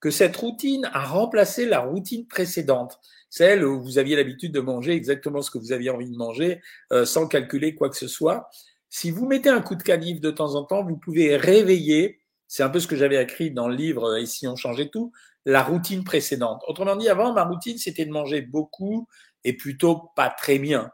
que 0.00 0.10
cette 0.10 0.36
routine 0.36 0.88
a 0.92 1.04
remplacé 1.04 1.66
la 1.66 1.80
routine 1.80 2.26
précédente, 2.26 2.98
celle 3.28 3.64
où 3.64 3.82
vous 3.82 3.98
aviez 3.98 4.16
l'habitude 4.16 4.52
de 4.52 4.60
manger 4.60 4.92
exactement 4.92 5.42
ce 5.42 5.50
que 5.50 5.58
vous 5.58 5.72
aviez 5.72 5.90
envie 5.90 6.10
de 6.10 6.16
manger 6.16 6.60
euh, 6.92 7.04
sans 7.04 7.26
calculer 7.26 7.74
quoi 7.74 7.90
que 7.90 7.96
ce 7.96 8.08
soit. 8.08 8.48
Si 8.88 9.10
vous 9.10 9.26
mettez 9.26 9.48
un 9.48 9.60
coup 9.60 9.74
de 9.74 9.82
canif 9.82 10.20
de 10.20 10.30
temps 10.30 10.54
en 10.54 10.64
temps, 10.64 10.84
vous 10.84 10.96
pouvez 10.96 11.36
réveiller, 11.36 12.20
c'est 12.46 12.62
un 12.62 12.70
peu 12.70 12.80
ce 12.80 12.86
que 12.86 12.96
j'avais 12.96 13.22
écrit 13.22 13.50
dans 13.50 13.68
le 13.68 13.74
livre 13.74 14.12
euh, 14.12 14.20
Et 14.20 14.26
si 14.26 14.46
on 14.46 14.56
changeait 14.56 14.88
tout, 14.88 15.12
la 15.44 15.62
routine 15.62 16.04
précédente. 16.04 16.62
Autrement 16.66 16.96
dit, 16.96 17.08
avant, 17.08 17.32
ma 17.32 17.44
routine, 17.44 17.78
c'était 17.78 18.04
de 18.04 18.10
manger 18.10 18.42
beaucoup 18.42 19.06
et 19.44 19.52
plutôt 19.52 20.10
pas 20.16 20.30
très 20.30 20.58
bien. 20.58 20.90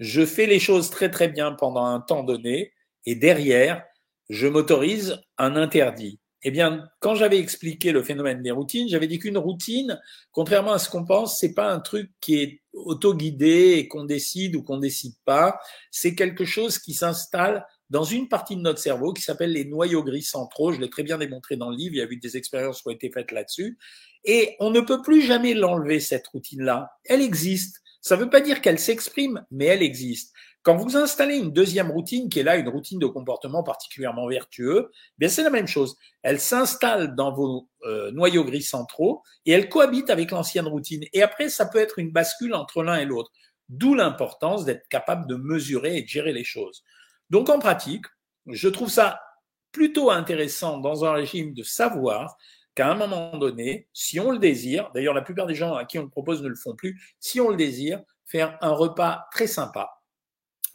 Je 0.00 0.24
fais 0.24 0.46
les 0.46 0.60
choses 0.60 0.90
très 0.90 1.10
très 1.10 1.28
bien 1.28 1.52
pendant 1.52 1.84
un 1.84 2.00
temps 2.00 2.22
donné 2.22 2.72
et 3.08 3.14
derrière, 3.14 3.84
je 4.28 4.46
m'autorise 4.46 5.18
un 5.38 5.56
interdit. 5.56 6.20
Eh 6.42 6.50
bien, 6.50 6.86
quand 7.00 7.14
j'avais 7.14 7.38
expliqué 7.38 7.90
le 7.90 8.02
phénomène 8.02 8.42
des 8.42 8.50
routines, 8.50 8.86
j'avais 8.86 9.06
dit 9.06 9.18
qu'une 9.18 9.38
routine, 9.38 9.98
contrairement 10.30 10.72
à 10.72 10.78
ce 10.78 10.90
qu'on 10.90 11.06
pense, 11.06 11.40
c'est 11.40 11.54
pas 11.54 11.72
un 11.72 11.80
truc 11.80 12.10
qui 12.20 12.36
est 12.36 12.60
auto-guidé 12.74 13.76
et 13.78 13.88
qu'on 13.88 14.04
décide 14.04 14.56
ou 14.56 14.62
qu'on 14.62 14.76
décide 14.76 15.14
pas. 15.24 15.58
C'est 15.90 16.14
quelque 16.14 16.44
chose 16.44 16.78
qui 16.78 16.92
s'installe 16.92 17.66
dans 17.88 18.04
une 18.04 18.28
partie 18.28 18.56
de 18.56 18.60
notre 18.60 18.78
cerveau 18.78 19.14
qui 19.14 19.22
s'appelle 19.22 19.52
les 19.52 19.64
noyaux 19.64 20.04
gris 20.04 20.22
centraux. 20.22 20.72
Je 20.72 20.80
l'ai 20.80 20.90
très 20.90 21.02
bien 21.02 21.16
démontré 21.16 21.56
dans 21.56 21.70
le 21.70 21.76
livre. 21.76 21.94
Il 21.94 21.98
y 21.98 22.02
a 22.02 22.04
eu 22.04 22.18
des 22.18 22.36
expériences 22.36 22.82
qui 22.82 22.88
ont 22.88 22.92
été 22.92 23.10
faites 23.10 23.32
là-dessus. 23.32 23.78
Et 24.24 24.54
on 24.60 24.70
ne 24.70 24.80
peut 24.80 25.00
plus 25.00 25.22
jamais 25.22 25.54
l'enlever, 25.54 25.98
cette 25.98 26.26
routine-là. 26.26 26.90
Elle 27.06 27.22
existe. 27.22 27.80
Ça 28.02 28.16
ne 28.16 28.22
veut 28.22 28.30
pas 28.30 28.42
dire 28.42 28.60
qu'elle 28.60 28.78
s'exprime, 28.78 29.44
mais 29.50 29.64
elle 29.64 29.82
existe. 29.82 30.34
Quand 30.62 30.76
vous 30.76 30.96
installez 30.96 31.36
une 31.36 31.52
deuxième 31.52 31.90
routine, 31.90 32.28
qui 32.28 32.40
est 32.40 32.42
là 32.42 32.56
une 32.56 32.68
routine 32.68 32.98
de 32.98 33.06
comportement 33.06 33.62
particulièrement 33.62 34.26
vertueux, 34.26 34.90
bien 35.16 35.28
c'est 35.28 35.42
la 35.42 35.50
même 35.50 35.68
chose. 35.68 35.96
Elle 36.22 36.40
s'installe 36.40 37.14
dans 37.14 37.32
vos 37.32 37.68
euh, 37.84 38.10
noyaux 38.10 38.44
gris 38.44 38.62
centraux 38.62 39.22
et 39.46 39.52
elle 39.52 39.68
cohabite 39.68 40.10
avec 40.10 40.30
l'ancienne 40.30 40.66
routine. 40.66 41.04
Et 41.12 41.22
après, 41.22 41.48
ça 41.48 41.66
peut 41.66 41.78
être 41.78 41.98
une 41.98 42.10
bascule 42.10 42.54
entre 42.54 42.82
l'un 42.82 42.96
et 42.96 43.04
l'autre. 43.04 43.30
D'où 43.68 43.94
l'importance 43.94 44.64
d'être 44.64 44.88
capable 44.88 45.26
de 45.26 45.36
mesurer 45.36 45.98
et 45.98 46.02
de 46.02 46.08
gérer 46.08 46.32
les 46.32 46.44
choses. 46.44 46.82
Donc 47.30 47.48
en 47.50 47.58
pratique, 47.58 48.06
je 48.46 48.68
trouve 48.68 48.88
ça 48.88 49.20
plutôt 49.72 50.10
intéressant 50.10 50.78
dans 50.78 51.04
un 51.04 51.12
régime 51.12 51.54
de 51.54 51.62
savoir 51.62 52.36
qu'à 52.74 52.90
un 52.90 52.94
moment 52.94 53.36
donné, 53.36 53.88
si 53.92 54.18
on 54.18 54.30
le 54.30 54.38
désire, 54.38 54.90
d'ailleurs 54.94 55.14
la 55.14 55.22
plupart 55.22 55.46
des 55.46 55.54
gens 55.54 55.74
à 55.74 55.84
qui 55.84 55.98
on 55.98 56.04
le 56.04 56.08
propose 56.08 56.42
ne 56.42 56.48
le 56.48 56.56
font 56.56 56.74
plus, 56.74 57.16
si 57.20 57.40
on 57.40 57.50
le 57.50 57.56
désire, 57.56 58.02
faire 58.24 58.56
un 58.60 58.70
repas 58.72 59.26
très 59.32 59.46
sympa, 59.46 59.97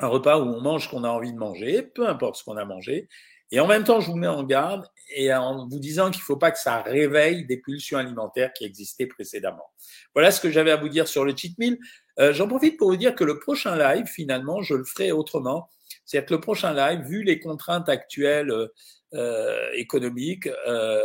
un 0.03 0.07
repas 0.07 0.37
où 0.37 0.43
on 0.43 0.61
mange 0.61 0.85
ce 0.85 0.89
qu'on 0.89 1.03
a 1.03 1.09
envie 1.09 1.33
de 1.33 1.37
manger, 1.37 1.81
peu 1.81 2.07
importe 2.07 2.35
ce 2.35 2.43
qu'on 2.43 2.57
a 2.57 2.65
mangé. 2.65 3.07
Et 3.51 3.59
en 3.59 3.67
même 3.67 3.83
temps, 3.83 3.99
je 3.99 4.09
vous 4.09 4.17
mets 4.17 4.27
en 4.27 4.43
garde 4.43 4.87
et 5.15 5.33
en 5.33 5.67
vous 5.67 5.79
disant 5.79 6.09
qu'il 6.09 6.21
ne 6.21 6.25
faut 6.25 6.37
pas 6.37 6.51
que 6.51 6.57
ça 6.57 6.81
réveille 6.81 7.45
des 7.45 7.57
pulsions 7.57 7.99
alimentaires 7.99 8.51
qui 8.51 8.65
existaient 8.65 9.05
précédemment. 9.05 9.71
Voilà 10.15 10.31
ce 10.31 10.41
que 10.41 10.49
j'avais 10.49 10.71
à 10.71 10.75
vous 10.75 10.89
dire 10.89 11.07
sur 11.07 11.23
le 11.23 11.35
cheat 11.35 11.57
meal. 11.59 11.77
Euh, 12.19 12.33
J'en 12.33 12.47
profite 12.47 12.77
pour 12.77 12.89
vous 12.89 12.97
dire 12.97 13.15
que 13.15 13.23
le 13.23 13.39
prochain 13.39 13.77
live, 13.77 14.07
finalement, 14.07 14.61
je 14.61 14.73
le 14.73 14.83
ferai 14.83 15.11
autrement. 15.11 15.69
C'est-à-dire 16.03 16.27
que 16.27 16.33
le 16.33 16.41
prochain 16.41 16.73
live, 16.73 17.05
vu 17.05 17.23
les 17.23 17.39
contraintes 17.39 17.89
actuelles 17.89 18.49
euh, 18.51 18.67
euh 19.13 19.69
économiques, 19.73 20.49
euh, 20.67 21.01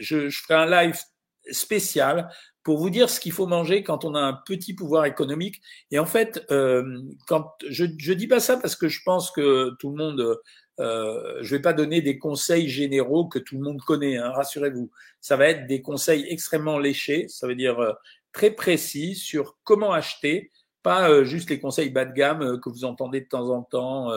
je, 0.00 0.28
je 0.28 0.42
ferai 0.42 0.54
un 0.54 0.66
live 0.66 0.98
spécial 1.52 2.28
pour 2.62 2.78
vous 2.78 2.90
dire 2.90 3.08
ce 3.08 3.20
qu'il 3.20 3.32
faut 3.32 3.46
manger 3.46 3.82
quand 3.82 4.04
on 4.04 4.14
a 4.14 4.20
un 4.20 4.32
petit 4.32 4.74
pouvoir 4.74 5.06
économique. 5.06 5.60
Et 5.90 5.98
en 5.98 6.06
fait, 6.06 6.44
euh, 6.50 7.02
quand 7.26 7.54
je 7.68 7.86
je 7.98 8.12
dis 8.12 8.26
pas 8.26 8.40
ça 8.40 8.56
parce 8.56 8.76
que 8.76 8.88
je 8.88 9.00
pense 9.04 9.30
que 9.30 9.70
tout 9.78 9.90
le 9.90 9.96
monde, 9.96 10.38
euh, 10.80 11.38
je 11.40 11.56
vais 11.56 11.62
pas 11.62 11.72
donner 11.72 12.02
des 12.02 12.18
conseils 12.18 12.68
généraux 12.68 13.28
que 13.28 13.38
tout 13.38 13.56
le 13.56 13.62
monde 13.62 13.80
connaît. 13.80 14.16
Hein, 14.16 14.30
rassurez-vous, 14.30 14.90
ça 15.20 15.36
va 15.36 15.48
être 15.48 15.66
des 15.66 15.82
conseils 15.82 16.26
extrêmement 16.28 16.78
léchés. 16.78 17.26
Ça 17.28 17.46
veut 17.46 17.56
dire 17.56 17.78
euh, 17.80 17.92
très 18.32 18.50
précis 18.50 19.14
sur 19.14 19.58
comment 19.64 19.92
acheter 19.92 20.50
pas 20.82 21.10
euh, 21.10 21.24
juste 21.24 21.50
les 21.50 21.60
conseils 21.60 21.90
bas 21.90 22.04
de 22.04 22.12
gamme 22.12 22.42
euh, 22.42 22.58
que 22.58 22.70
vous 22.70 22.84
entendez 22.84 23.20
de 23.20 23.26
temps 23.26 23.50
en 23.50 23.62
temps, 23.62 24.10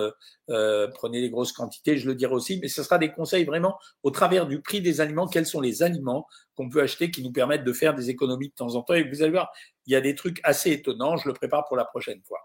euh, 0.50 0.88
prenez 0.94 1.22
les 1.22 1.30
grosses 1.30 1.52
quantités, 1.52 1.98
je 1.98 2.08
le 2.08 2.16
dirai 2.16 2.34
aussi, 2.34 2.60
mais 2.62 2.68
ce 2.68 2.84
sera 2.84 2.98
des 2.98 3.12
conseils 3.12 3.46
vraiment 3.46 3.78
au 4.04 4.12
travers 4.12 4.48
du 4.48 4.62
prix 4.62 4.82
des 4.82 5.02
aliments, 5.02 5.28
quels 5.28 5.46
sont 5.46 5.62
les 5.62 5.84
aliments 5.84 6.28
qu'on 6.56 6.70
peut 6.70 6.82
acheter 6.82 7.12
qui 7.12 7.24
nous 7.24 7.32
permettent 7.32 7.64
de 7.64 7.74
faire 7.74 7.96
des 7.96 8.10
économies 8.10 8.50
de 8.50 8.54
temps 8.54 8.76
en 8.76 8.82
temps. 8.82 8.94
Et 8.94 9.04
vous 9.10 9.22
allez 9.22 9.32
voir, 9.32 9.52
il 9.86 9.94
y 9.94 9.96
a 9.96 10.02
des 10.02 10.16
trucs 10.16 10.40
assez 10.44 10.72
étonnants, 10.72 11.18
je 11.18 11.28
le 11.28 11.34
prépare 11.34 11.66
pour 11.66 11.78
la 11.78 11.86
prochaine 11.86 12.22
fois. 12.28 12.40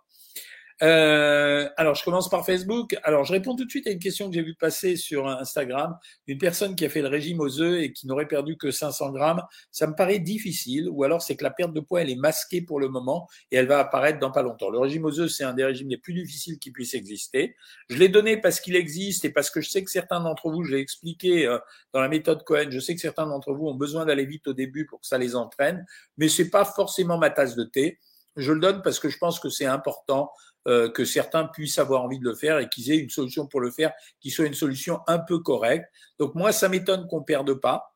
Euh, 0.82 1.68
alors, 1.76 1.94
je 1.94 2.04
commence 2.04 2.28
par 2.28 2.47
Facebook. 2.47 2.97
Alors, 3.02 3.25
je 3.25 3.32
réponds 3.32 3.56
tout 3.56 3.64
de 3.64 3.70
suite 3.70 3.87
à 3.87 3.90
une 3.90 3.99
question 3.99 4.28
que 4.28 4.35
j'ai 4.35 4.42
vue 4.42 4.54
passer 4.54 4.97
sur 4.97 5.26
Instagram 5.26 5.97
d'une 6.26 6.38
personne 6.38 6.76
qui 6.76 6.85
a 6.85 6.88
fait 6.88 7.02
le 7.02 7.08
régime 7.08 7.40
aux 7.40 7.61
œufs 7.61 7.82
et 7.82 7.92
qui 7.92 8.06
n'aurait 8.06 8.28
perdu 8.28 8.56
que 8.56 8.70
500 8.70 9.11
grammes. 9.11 9.42
Ça 9.73 9.87
me 9.87 9.94
paraît 9.94 10.20
difficile, 10.20 10.88
ou 10.90 11.04
alors 11.04 11.23
c'est 11.23 11.37
que 11.37 11.44
la 11.44 11.50
perte 11.50 11.73
de 11.73 11.80
poids, 11.80 12.02
elle 12.02 12.11
est 12.11 12.16
masquée 12.16 12.62
pour 12.62 12.78
le 12.80 12.88
moment 12.88 13.28
et 13.50 13.56
elle 13.56 13.66
va 13.66 13.80
apparaître 13.80 14.18
dans 14.18 14.30
pas 14.30 14.42
longtemps. 14.42 14.70
Le 14.70 14.78
régime 14.78 15.04
aux 15.04 15.18
œufs, 15.18 15.30
c'est 15.30 15.44
un 15.44 15.54
des 15.54 15.64
régimes 15.64 15.88
les 15.88 15.99
plus 15.99 16.14
difficiles 16.14 16.58
qui 16.58 16.70
puissent 16.70 16.94
exister. 16.94 17.56
Je 17.88 17.97
l'ai 17.97 18.08
donné 18.08 18.37
parce 18.37 18.61
qu'il 18.61 18.76
existe 18.76 19.25
et 19.25 19.30
parce 19.30 19.50
que 19.50 19.61
je 19.61 19.70
sais 19.70 19.82
que 19.82 19.90
certains 19.90 20.20
d'entre 20.20 20.50
vous, 20.50 20.62
je 20.62 20.73
l'ai 20.73 20.80
expliqué 20.80 21.47
euh, 21.47 21.58
dans 21.92 22.00
la 22.00 22.08
méthode 22.08 22.44
Cohen, 22.44 22.68
je 22.70 22.78
sais 22.78 22.94
que 22.94 23.00
certains 23.00 23.26
d'entre 23.26 23.52
vous 23.52 23.66
ont 23.66 23.75
besoin 23.75 24.06
d'aller 24.06 24.26
vite 24.26 24.47
au 24.47 24.52
début 24.52 24.87
pour 24.87 25.00
que 25.00 25.06
ça 25.06 25.18
les 25.18 25.35
entraîne, 25.35 25.85
mais 26.16 26.28
c'est 26.28 26.50
pas 26.50 26.64
forcément 26.64 27.18
ma 27.18 27.30
tasse 27.30 27.56
de 27.56 27.64
thé. 27.64 27.99
Je 28.38 28.52
le 28.52 28.61
donne 28.61 28.80
parce 28.83 28.99
que 28.99 29.11
je 29.11 29.18
pense 29.18 29.38
que 29.40 29.50
c'est 29.50 29.66
important 29.66 30.33
euh, 30.66 30.88
que 30.88 31.04
certains 31.04 31.45
puissent 31.45 31.78
avoir 31.78 32.02
envie 32.02 32.18
de 32.18 32.25
le 32.25 32.35
faire 32.35 32.59
et 32.59 32.68
qu'ils 32.68 32.90
aient 32.90 32.99
une 32.99 33.11
solution 33.11 33.47
pour 33.47 33.61
le 33.61 33.71
faire 33.71 33.92
qui 34.21 34.30
soit 34.30 34.47
une 34.47 34.54
solution 34.54 35.00
un 35.07 35.18
peu 35.18 35.40
correcte. 35.40 35.87
Donc 36.18 36.35
moi, 36.35 36.52
ça 36.52 36.68
m'étonne 36.68 37.07
qu'on 37.09 37.23
perde 37.23 37.54
pas. 37.54 37.95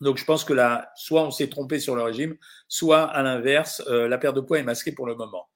Donc 0.00 0.18
je 0.18 0.24
pense 0.24 0.44
que 0.44 0.52
là, 0.52 0.90
soit 0.96 1.22
on 1.22 1.30
s'est 1.30 1.48
trompé 1.48 1.78
sur 1.78 1.94
le 1.96 2.02
régime, 2.02 2.36
soit 2.68 3.02
à 3.02 3.22
l'inverse, 3.22 3.82
euh, 3.88 4.08
la 4.08 4.18
perte 4.18 4.36
de 4.36 4.40
poids 4.40 4.58
est 4.58 4.64
masquée 4.64 4.92
pour 4.92 5.06
le 5.06 5.14
moment. 5.14 5.48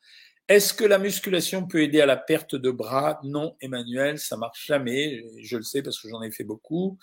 Est-ce 0.49 0.73
que 0.73 0.85
la 0.85 0.99
musculation 0.99 1.67
peut 1.67 1.83
aider 1.83 2.01
à 2.01 2.07
la 2.07 2.17
perte 2.17 2.55
de 2.55 2.71
bras? 2.71 3.19
Non, 3.25 3.57
Emmanuel, 3.61 4.19
ça 4.19 4.37
marche 4.37 4.67
jamais. 4.67 5.25
Je 5.43 5.57
le 5.57 5.65
sais 5.65 5.83
parce 5.83 6.01
que 6.01 6.09
j'en 6.09 6.23
ai 6.23 6.31
fait 6.31 6.45
beaucoup. 6.45 6.99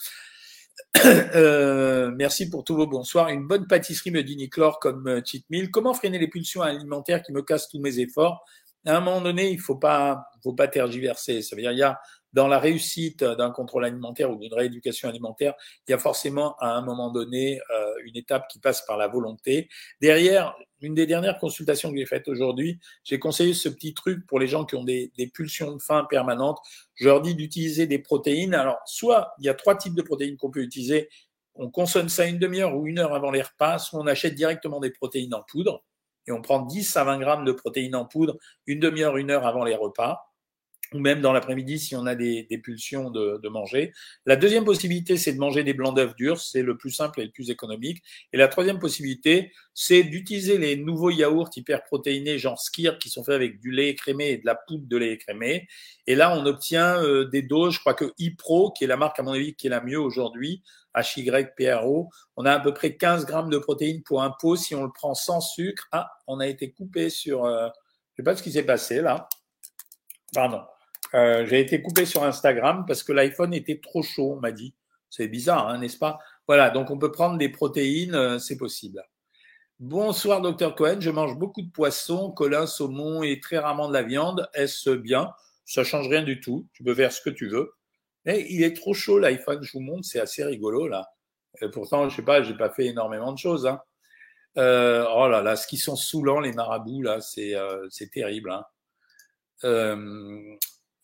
Euh, 1.36 2.12
merci 2.16 2.50
pour 2.50 2.64
tous 2.64 2.76
vos 2.76 2.88
bonsoirs. 2.88 3.30
Une 3.30 3.48
bonne 3.48 3.68
pâtisserie 3.68 4.12
me 4.12 4.24
dit 4.24 4.50
comme 4.50 5.08
euh, 5.08 5.22
cheat 5.26 5.46
meal. 5.50 5.70
Comment 5.72 5.94
freiner 5.94 6.20
les 6.20 6.28
pulsions 6.28 6.62
alimentaires 6.62 7.22
qui 7.22 7.34
me 7.34 7.42
cassent 7.42 7.68
tous 7.68 7.80
mes 7.80 8.00
efforts? 8.00 8.44
À 8.86 8.98
un 8.98 9.02
moment 9.02 9.22
donné, 9.22 9.50
il 9.50 9.60
faut 9.60 9.76
pas, 9.76 10.26
faut 10.44 10.54
pas 10.54 10.68
tergiverser. 10.68 11.42
Ça 11.42 11.56
veut 11.56 11.62
dire, 11.62 11.72
il 11.72 11.80
y 11.80 11.84
a 11.84 12.00
dans 12.34 12.48
la 12.48 12.60
réussite 12.60 13.24
d'un 13.24 13.52
contrôle 13.52 13.86
alimentaire 13.86 14.32
ou 14.32 14.36
d'une 14.36 14.54
rééducation 14.54 15.08
alimentaire, 15.08 15.54
il 15.88 15.92
y 15.92 15.94
a 15.94 16.00
forcément 16.00 16.56
à 16.58 16.74
un 16.74 16.82
moment 16.82 17.12
donné 17.12 17.62
euh, 17.72 17.94
une 18.04 18.18
étape 18.18 18.48
qui 18.50 18.60
passe 18.60 18.82
par 18.86 18.98
la 18.98 19.08
volonté. 19.08 19.70
Derrière, 20.02 20.56
une 20.82 20.96
des 20.96 21.06
dernières 21.06 21.38
consultations 21.38 21.92
que 21.92 21.98
j'ai 21.98 22.06
faites 22.06 22.28
aujourd'hui, 22.28 22.80
j'ai 23.04 23.20
conseillé 23.20 23.54
ce 23.54 23.70
petit 23.70 23.94
truc 23.94 24.26
pour 24.28 24.40
les 24.40 24.48
gens 24.48 24.66
qui 24.66 24.76
ont 24.76 24.84
des, 24.84 25.12
des 25.18 25.28
pulsions 25.28 25.76
de 25.76 25.82
faim 25.82 26.06
permanentes. 26.10 26.60
Je 26.96 27.06
leur 27.06 27.22
dis 27.22 27.36
d'utiliser 27.36 27.88
des 27.88 28.00
protéines. 28.00 28.54
Alors, 28.54 28.80
soit 28.86 29.34
il 29.40 29.46
y 29.46 29.50
a 29.50 29.54
trois 29.54 29.78
types 29.78 29.96
de 29.96 30.02
protéines 30.02 30.36
qu'on 30.38 30.52
peut 30.52 30.64
utiliser. 30.64 31.10
On 31.56 31.70
consomme 31.70 32.10
ça 32.10 32.26
une 32.26 32.40
demi-heure 32.40 32.76
ou 32.76 32.88
une 32.88 32.98
heure 32.98 33.14
avant 33.14 33.30
les 33.30 33.44
repas, 33.44 33.78
soit 33.78 34.00
on 34.00 34.08
achète 34.08 34.34
directement 34.34 34.80
des 34.80 34.90
protéines 34.90 35.36
en 35.36 35.44
poudre 35.44 35.84
et 36.26 36.32
on 36.32 36.42
prend 36.42 36.62
10 36.62 36.98
à 36.98 37.04
20 37.04 37.20
grammes 37.20 37.46
de 37.46 37.52
protéines 37.52 37.96
en 37.96 38.06
poudre 38.06 38.38
une 38.66 38.80
demi-heure, 38.80 39.18
une 39.18 39.30
heure 39.30 39.46
avant 39.46 39.64
les 39.64 39.76
repas 39.76 40.33
ou 40.94 41.00
même 41.00 41.22
dans 41.22 41.34
l'après-midi 41.34 41.80
si 41.80 41.96
on 41.96 42.06
a 42.06 42.16
des, 42.16 42.44
des 42.44 42.58
pulsions 42.58 43.10
de, 43.10 43.40
de, 43.42 43.50
manger. 43.50 43.94
La 44.26 44.36
deuxième 44.36 44.66
possibilité, 44.66 45.18
c'est 45.18 45.34
de 45.34 45.40
manger 45.40 45.64
des 45.64 45.74
blancs 45.74 45.96
d'œufs 45.96 46.16
durs, 46.16 46.40
c'est 46.40 46.62
le 46.62 46.78
plus 46.78 46.92
simple 46.92 47.22
et 47.22 47.26
le 47.26 47.32
plus 47.32 47.50
économique. 47.50 48.04
Et 48.32 48.38
la 48.38 48.48
troisième 48.48 48.80
possibilité, 48.80 49.52
c'est 49.74 50.04
d'utiliser 50.04 50.58
les 50.58 50.76
nouveaux 50.76 51.10
yaourts 51.10 51.50
hyperprotéinés, 51.56 52.38
genre 52.38 52.60
Skir, 52.60 52.98
qui 53.00 53.10
sont 53.10 53.24
faits 53.24 53.36
avec 53.36 53.60
du 53.60 53.72
lait 53.72 53.90
écrémé 53.90 54.30
et 54.30 54.38
de 54.38 54.46
la 54.46 54.56
poudre 54.56 54.88
de 54.88 54.98
lait 54.98 55.12
écrémé. 55.12 55.68
Et 56.08 56.16
là, 56.16 56.36
on 56.38 56.46
obtient 56.46 57.02
euh, 57.04 57.26
des 57.26 57.42
doses, 57.42 57.76
je 57.76 57.80
crois 57.80 57.94
que 57.94 58.14
Ipro, 58.18 58.72
qui 58.72 58.84
est 58.84 58.88
la 58.88 58.98
marque 58.98 59.20
à 59.20 59.24
mon 59.24 59.34
avis 59.34 59.56
qui 59.56 59.68
est 59.68 59.72
la 59.72 59.82
mieux 59.82 60.00
aujourd'hui, 60.00 60.62
HYPRO, 60.96 62.10
on 62.38 62.46
a 62.46 62.54
à 62.54 62.60
peu 62.60 62.74
près 62.74 62.96
15 62.96 63.26
grammes 63.26 63.50
de 63.50 63.58
protéines 63.58 64.04
pour 64.04 64.22
un 64.22 64.30
pot 64.30 64.56
si 64.56 64.76
on 64.76 64.84
le 64.84 64.92
prend 64.92 65.16
sans 65.16 65.42
sucre. 65.42 65.88
Ah, 65.92 66.12
on 66.28 66.40
a 66.40 66.48
été 66.48 66.72
coupé 66.72 67.10
sur... 67.10 67.46
Euh, 67.46 67.68
je 68.14 68.22
sais 68.22 68.24
pas 68.24 68.36
ce 68.36 68.44
qui 68.44 68.52
s'est 68.52 68.64
passé 68.64 69.02
là. 69.02 69.28
Pardon. 70.34 70.62
Euh, 71.16 71.46
j'ai 71.46 71.60
été 71.60 71.82
coupé 71.82 72.06
sur 72.06 72.24
Instagram 72.24 72.86
parce 72.88 73.04
que 73.04 73.12
l'iPhone 73.14 73.54
était 73.54 73.80
trop 73.80 74.02
chaud, 74.02 74.34
on 74.38 74.40
m'a 74.40 74.52
dit. 74.52 74.74
C'est 75.10 75.28
bizarre, 75.28 75.70
hein, 75.70 75.78
n'est-ce 75.78 75.98
pas? 75.98 76.20
Voilà, 76.48 76.72
donc 76.72 76.90
on 76.90 76.98
peut 76.98 77.12
prendre 77.12 77.38
des 77.38 77.50
protéines, 77.50 78.16
euh, 78.16 78.40
c'est 78.40 78.58
possible. 78.58 79.04
Bonsoir, 79.80 80.42
docteur 80.42 80.76
Cohen. 80.76 81.00
Je 81.00 81.10
mange 81.10 81.38
beaucoup 81.38 81.62
de 81.62 81.70
poissons, 81.70 82.32
colin, 82.32 82.66
saumon 82.66 83.22
et 83.22 83.40
très 83.40 83.58
rarement 83.58 83.88
de 83.90 83.94
la 83.94 84.04
viande. 84.04 84.50
Est-ce 84.54 84.92
bien? 84.92 85.34
Ça 85.66 85.84
change 85.84 86.08
rien 86.08 86.24
du 86.24 86.40
tout. 86.42 86.68
Tu 86.74 86.84
peux 86.84 86.96
faire 86.96 87.12
ce 87.12 87.22
que 87.22 87.30
tu 87.30 87.48
veux. 87.48 87.74
Mais 88.26 88.46
il 88.50 88.64
est 88.64 88.76
trop 88.76 88.94
chaud 88.94 89.20
l'iPhone. 89.20 89.62
Je 89.62 89.74
vous 89.74 89.82
montre, 89.82 90.06
c'est 90.06 90.20
assez 90.20 90.44
rigolo 90.44 90.88
là. 90.88 91.10
Et 91.62 91.70
pourtant, 91.70 92.10
je 92.10 92.16
sais 92.16 92.24
pas, 92.24 92.42
j'ai 92.42 92.56
pas 92.56 92.70
fait 92.70 92.86
énormément 92.86 93.32
de 93.34 93.38
choses. 93.38 93.68
Hein. 93.68 93.82
Euh, 94.58 95.06
oh 95.16 95.28
là 95.28 95.42
là, 95.42 95.56
ce 95.56 95.68
qui 95.68 95.78
sont 95.78 95.96
saoulants 95.96 96.40
les 96.40 96.54
marabouts 96.54 97.02
là, 97.02 97.22
c'est 97.22 97.56
euh, 97.56 97.88
c'est 97.90 98.12
terrible. 98.12 98.52
Hein. 98.52 98.64
Euh, 99.64 100.56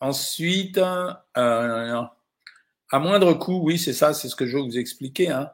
Ensuite, 0.01 0.77
euh, 0.77 1.13
à 1.35 2.99
moindre 2.99 3.33
coût, 3.33 3.59
oui, 3.63 3.77
c'est 3.77 3.93
ça, 3.93 4.13
c'est 4.13 4.29
ce 4.29 4.35
que 4.35 4.45
je 4.45 4.57
veux 4.57 4.63
vous 4.63 4.77
expliquer. 4.77 5.29
Hein. 5.29 5.51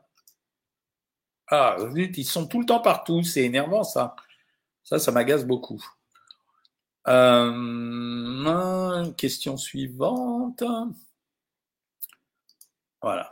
Ah, 1.48 1.78
ils 1.96 2.26
sont 2.26 2.48
tout 2.48 2.60
le 2.60 2.66
temps 2.66 2.80
partout, 2.80 3.24
c'est 3.24 3.44
énervant 3.44 3.84
ça. 3.84 4.16
Ça, 4.84 5.00
ça 5.00 5.12
m'agace 5.12 5.46
beaucoup. 5.46 5.84
Euh, 7.08 9.12
question 9.14 9.58
suivante. 9.58 10.64
Voilà. 13.02 13.32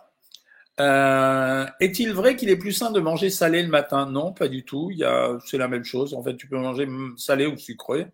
Euh, 0.79 1.67
Est-il 1.79 2.13
vrai 2.13 2.35
qu'il 2.35 2.49
est 2.49 2.57
plus 2.57 2.73
sain 2.73 2.91
de 2.91 2.99
manger 2.99 3.29
salé 3.29 3.61
le 3.61 3.69
matin? 3.69 4.07
Non, 4.07 4.33
pas 4.33 4.47
du 4.47 4.65
tout. 4.65 4.91
C'est 5.45 5.57
la 5.57 5.67
même 5.67 5.83
chose. 5.83 6.13
En 6.15 6.23
fait, 6.23 6.35
tu 6.35 6.47
peux 6.47 6.57
manger 6.57 6.87
salé 7.17 7.45
ou 7.45 7.57
sucré. 7.57 8.07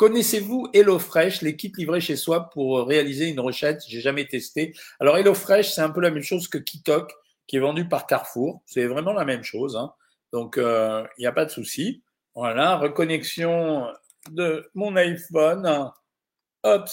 Connaissez-vous 0.00 0.70
HelloFresh, 0.72 1.42
l'équipe 1.42 1.76
livrée 1.76 2.00
chez 2.00 2.16
soi 2.16 2.48
pour 2.48 2.86
réaliser 2.86 3.28
une 3.28 3.38
recette? 3.38 3.82
J'ai 3.86 4.00
jamais 4.00 4.26
testé. 4.26 4.74
Alors 4.98 5.18
HelloFresh, 5.18 5.72
c'est 5.72 5.82
un 5.82 5.90
peu 5.90 6.00
la 6.00 6.10
même 6.10 6.22
chose 6.22 6.48
que 6.48 6.56
Kitok, 6.56 7.12
qui 7.46 7.56
est 7.56 7.60
vendu 7.60 7.86
par 7.86 8.06
Carrefour. 8.06 8.62
C'est 8.64 8.86
vraiment 8.86 9.12
la 9.12 9.26
même 9.26 9.42
chose. 9.42 9.76
Hein. 9.76 9.92
Donc 10.32 10.54
il 10.56 10.62
euh, 10.62 11.04
n'y 11.18 11.26
a 11.26 11.32
pas 11.32 11.44
de 11.44 11.50
souci. 11.50 12.02
Voilà, 12.34 12.76
reconnexion 12.76 13.92
de 14.30 14.70
mon 14.72 14.96
iPhone. 14.96 15.92
Hop, 16.62 16.88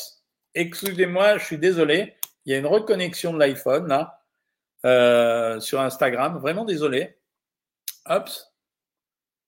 excusez-moi, 0.53 1.37
je 1.37 1.45
suis 1.45 1.57
désolé. 1.57 2.17
Il 2.45 2.51
y 2.51 2.55
a 2.55 2.59
une 2.59 2.67
reconnexion 2.67 3.31
de 3.31 3.39
l'iPhone 3.39 3.87
là 3.87 4.21
euh, 4.85 5.61
sur 5.61 5.79
Instagram. 5.79 6.39
Vraiment 6.39 6.65
désolé. 6.65 7.17
Hop, 8.05 8.29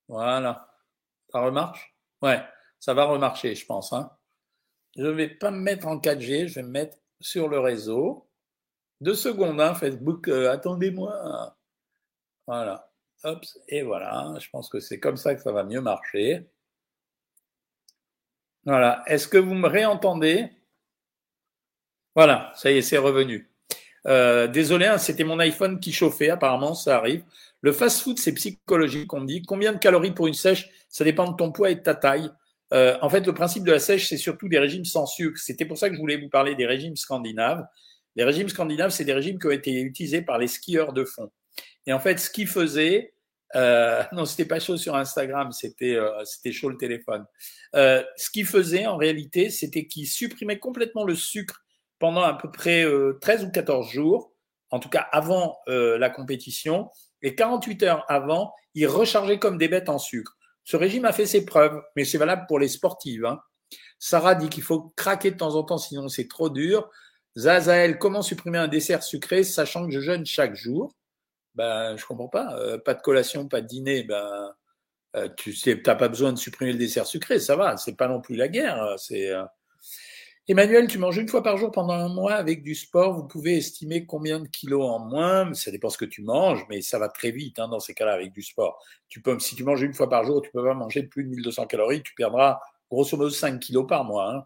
voilà. 0.08 0.70
Ça 1.34 1.42
remarche? 1.42 1.94
Ouais 2.22 2.40
ça 2.80 2.94
va 2.94 3.06
remarcher, 3.06 3.56
je 3.56 3.66
pense. 3.66 3.94
Hein. 3.94 4.12
Je 4.96 5.04
ne 5.04 5.12
vais 5.12 5.30
pas 5.30 5.52
me 5.52 5.60
mettre 5.60 5.88
en 5.88 5.98
4G, 5.98 6.48
je 6.48 6.56
vais 6.56 6.64
me 6.64 6.70
mettre 6.70 6.98
sur 7.20 7.48
le 7.48 7.60
réseau. 7.60 8.28
Deux 9.02 9.16
secondes, 9.16 9.62
hein, 9.62 9.74
Facebook, 9.76 10.28
euh, 10.28 10.52
attendez-moi. 10.52 11.56
Voilà. 12.48 12.92
Et 13.68 13.84
voilà. 13.84 14.34
Je 14.40 14.50
pense 14.50 14.70
que 14.70 14.80
c'est 14.80 15.00
comme 15.00 15.18
ça 15.18 15.36
que 15.36 15.42
ça 15.42 15.52
va 15.52 15.64
mieux 15.64 15.82
marcher. 15.82 16.50
Voilà. 18.66 19.04
Est-ce 19.08 19.28
que 19.28 19.38
vous 19.38 19.54
me 19.54 19.68
réentendez? 19.68 20.50
Voilà, 22.16 22.52
ça 22.56 22.72
y 22.72 22.78
est, 22.78 22.82
c'est 22.82 22.98
revenu. 22.98 23.50
Euh, 24.08 24.48
désolé, 24.48 24.88
hein, 24.88 24.98
c'était 24.98 25.24
mon 25.24 25.40
iPhone 25.40 25.80
qui 25.80 25.92
chauffait, 25.92 26.30
apparemment, 26.30 26.74
ça 26.74 26.98
arrive. 26.98 27.24
Le 27.62 27.72
fast-food, 27.72 28.18
c'est 28.18 28.34
psychologique, 28.34 29.14
on 29.14 29.22
dit. 29.22 29.44
Combien 29.44 29.74
de 29.74 29.78
calories 29.78 30.14
pour 30.14 30.28
une 30.28 30.34
sèche? 30.34 30.70
Ça 30.90 31.04
dépend 31.04 31.30
de 31.32 31.36
ton 31.36 31.52
poids 31.52 31.70
et 31.70 31.76
de 31.76 31.82
ta 31.82 31.96
taille. 31.96 32.32
Euh, 32.74 32.98
en 33.02 33.10
fait, 33.10 33.26
le 33.26 33.34
principe 33.34 33.64
de 33.64 33.72
la 33.72 33.80
sèche, 33.80 34.08
c'est 34.08 34.18
surtout 34.18 34.48
des 34.48 34.60
régimes 34.60 34.86
sans 34.86 35.06
sucre. 35.06 35.40
C'était 35.40 35.66
pour 35.66 35.78
ça 35.78 35.90
que 35.90 35.96
je 35.96 36.00
voulais 36.00 36.18
vous 36.18 36.30
parler 36.30 36.56
des 36.56 36.66
régimes 36.66 36.96
scandinaves. 36.96 37.66
Les 38.16 38.24
régimes 38.24 38.50
scandinaves, 38.50 38.92
c'est 38.92 39.06
des 39.06 39.14
régimes 39.14 39.40
qui 39.40 39.48
ont 39.48 39.52
été 39.52 39.82
utilisés 39.82 40.22
par 40.22 40.38
les 40.38 40.48
skieurs 40.48 40.94
de 40.94 41.04
fond. 41.06 41.32
Et 41.88 41.94
en 41.94 42.00
fait, 42.00 42.20
ce 42.20 42.30
qu'ils 42.30 42.48
faisaient, 42.48 43.14
euh, 43.56 44.04
non, 44.12 44.26
c'était 44.26 44.48
pas 44.48 44.60
chaud 44.60 44.78
sur 44.78 44.96
Instagram, 44.96 45.52
c'était 45.52 45.96
euh, 45.96 46.24
c'était 46.26 46.52
chaud 46.52 46.70
le 46.70 46.78
téléphone. 46.78 47.26
Euh, 47.76 48.04
ce 48.16 48.30
qu'ils 48.30 48.46
faisaient 48.46 48.86
en 48.86 48.98
réalité, 48.98 49.50
c'était 49.50 49.88
qu'ils 49.88 50.08
supprimaient 50.08 50.60
complètement 50.60 51.04
le 51.04 51.16
sucre 51.16 51.64
pendant 52.00 52.22
à 52.22 52.34
peu 52.34 52.50
près 52.50 52.86
13 53.22 53.44
euh, 53.44 53.48
ou 53.48 53.52
14 53.52 53.90
jours, 53.90 54.32
en 54.72 54.80
tout 54.80 54.90
cas 54.90 55.08
avant 55.12 55.58
euh, 55.68 55.98
la 55.98 56.10
compétition, 56.10 56.90
et 57.22 57.36
48 57.36 57.84
heures 57.84 58.06
avant, 58.08 58.54
ils 58.74 58.88
rechargeaient 58.88 59.40
comme 59.40 59.58
des 59.58 59.68
bêtes 59.68 59.90
en 59.90 59.98
sucre. 59.98 60.38
Ce 60.70 60.78
régime 60.78 61.06
a 61.06 61.14
fait 61.14 61.26
ses 61.26 61.46
preuves, 61.46 61.82
mais 61.96 62.06
c'est 62.06 62.20
valable 62.20 62.46
pour 62.48 62.60
les 62.60 62.68
sportives. 62.68 63.26
Hein. 63.26 63.42
Sarah 63.98 64.36
dit 64.36 64.50
qu'il 64.50 64.62
faut 64.62 64.94
craquer 64.96 65.32
de 65.32 65.36
temps 65.36 65.56
en 65.56 65.64
temps, 65.64 65.80
sinon 65.80 66.10
c'est 66.10 66.28
trop 66.28 66.52
dur. 66.52 66.88
Zazael, 67.36 67.98
comment 67.98 68.22
supprimer 68.22 68.60
un 68.60 68.68
dessert 68.68 69.02
sucré 69.02 69.44
sachant 69.44 69.88
que 69.88 69.92
je 69.92 70.00
jeûne 70.00 70.28
chaque 70.28 70.54
jour? 70.54 70.94
Ben, 71.56 71.98
je 71.98 72.06
comprends 72.06 72.28
pas. 72.28 72.56
Euh, 72.60 72.78
pas 72.78 72.94
de 72.94 73.02
collation, 73.02 73.48
pas 73.48 73.62
de 73.62 73.66
dîner. 73.66 74.04
Ben, 74.04 74.54
euh, 75.16 75.28
tu 75.38 75.56
t'as 75.82 75.96
pas 75.96 76.08
besoin 76.08 76.34
de 76.34 76.38
supprimer 76.38 76.74
le 76.74 76.78
dessert 76.78 77.08
sucré, 77.08 77.40
ça 77.40 77.56
va. 77.56 77.76
C'est 77.78 77.98
pas 77.98 78.08
non 78.08 78.22
plus 78.22 78.36
la 78.36 78.48
guerre. 78.48 78.94
C'est 79.00 79.32
euh, 79.32 79.46
Emmanuel, 80.50 80.88
tu 80.88 80.98
manges 80.98 81.18
une 81.18 81.28
fois 81.28 81.44
par 81.44 81.58
jour 81.58 81.70
pendant 81.70 81.94
un 81.94 82.10
mois 82.10 82.34
avec 82.34 82.64
du 82.64 82.74
sport. 82.74 83.14
Vous 83.14 83.28
pouvez 83.28 83.58
estimer 83.58 84.08
combien 84.08 84.40
de 84.40 84.48
kilos 84.48 84.84
en 84.84 84.98
moins. 84.98 85.54
Ça 85.54 85.70
dépend 85.70 85.92
ce 85.92 85.98
que 86.00 86.06
tu 86.06 86.24
manges, 86.24 86.66
mais 86.72 86.82
ça 86.82 86.98
va 86.98 87.08
très 87.08 87.30
vite 87.30 87.60
hein, 87.60 87.68
dans 87.68 87.80
ces 87.80 87.94
cas-là 87.94 88.14
avec 88.14 88.34
du 88.34 88.42
sport. 88.42 88.84
Si 89.38 89.56
tu 89.56 89.64
manges 89.64 89.84
une 89.84 89.94
fois 89.94 90.10
par 90.10 90.24
jour, 90.24 90.42
tu 90.42 90.50
peux 90.50 90.64
pas 90.64 90.74
manger 90.74 91.04
plus 91.04 91.24
de 91.24 91.30
1200 91.30 91.68
calories. 91.68 92.02
Tu 92.02 92.16
perdras 92.16 92.60
grosso 92.90 93.16
modo 93.16 93.30
5 93.30 93.60
kilos 93.60 93.86
par 93.88 94.04
mois. 94.06 94.34
Hein. 94.34 94.46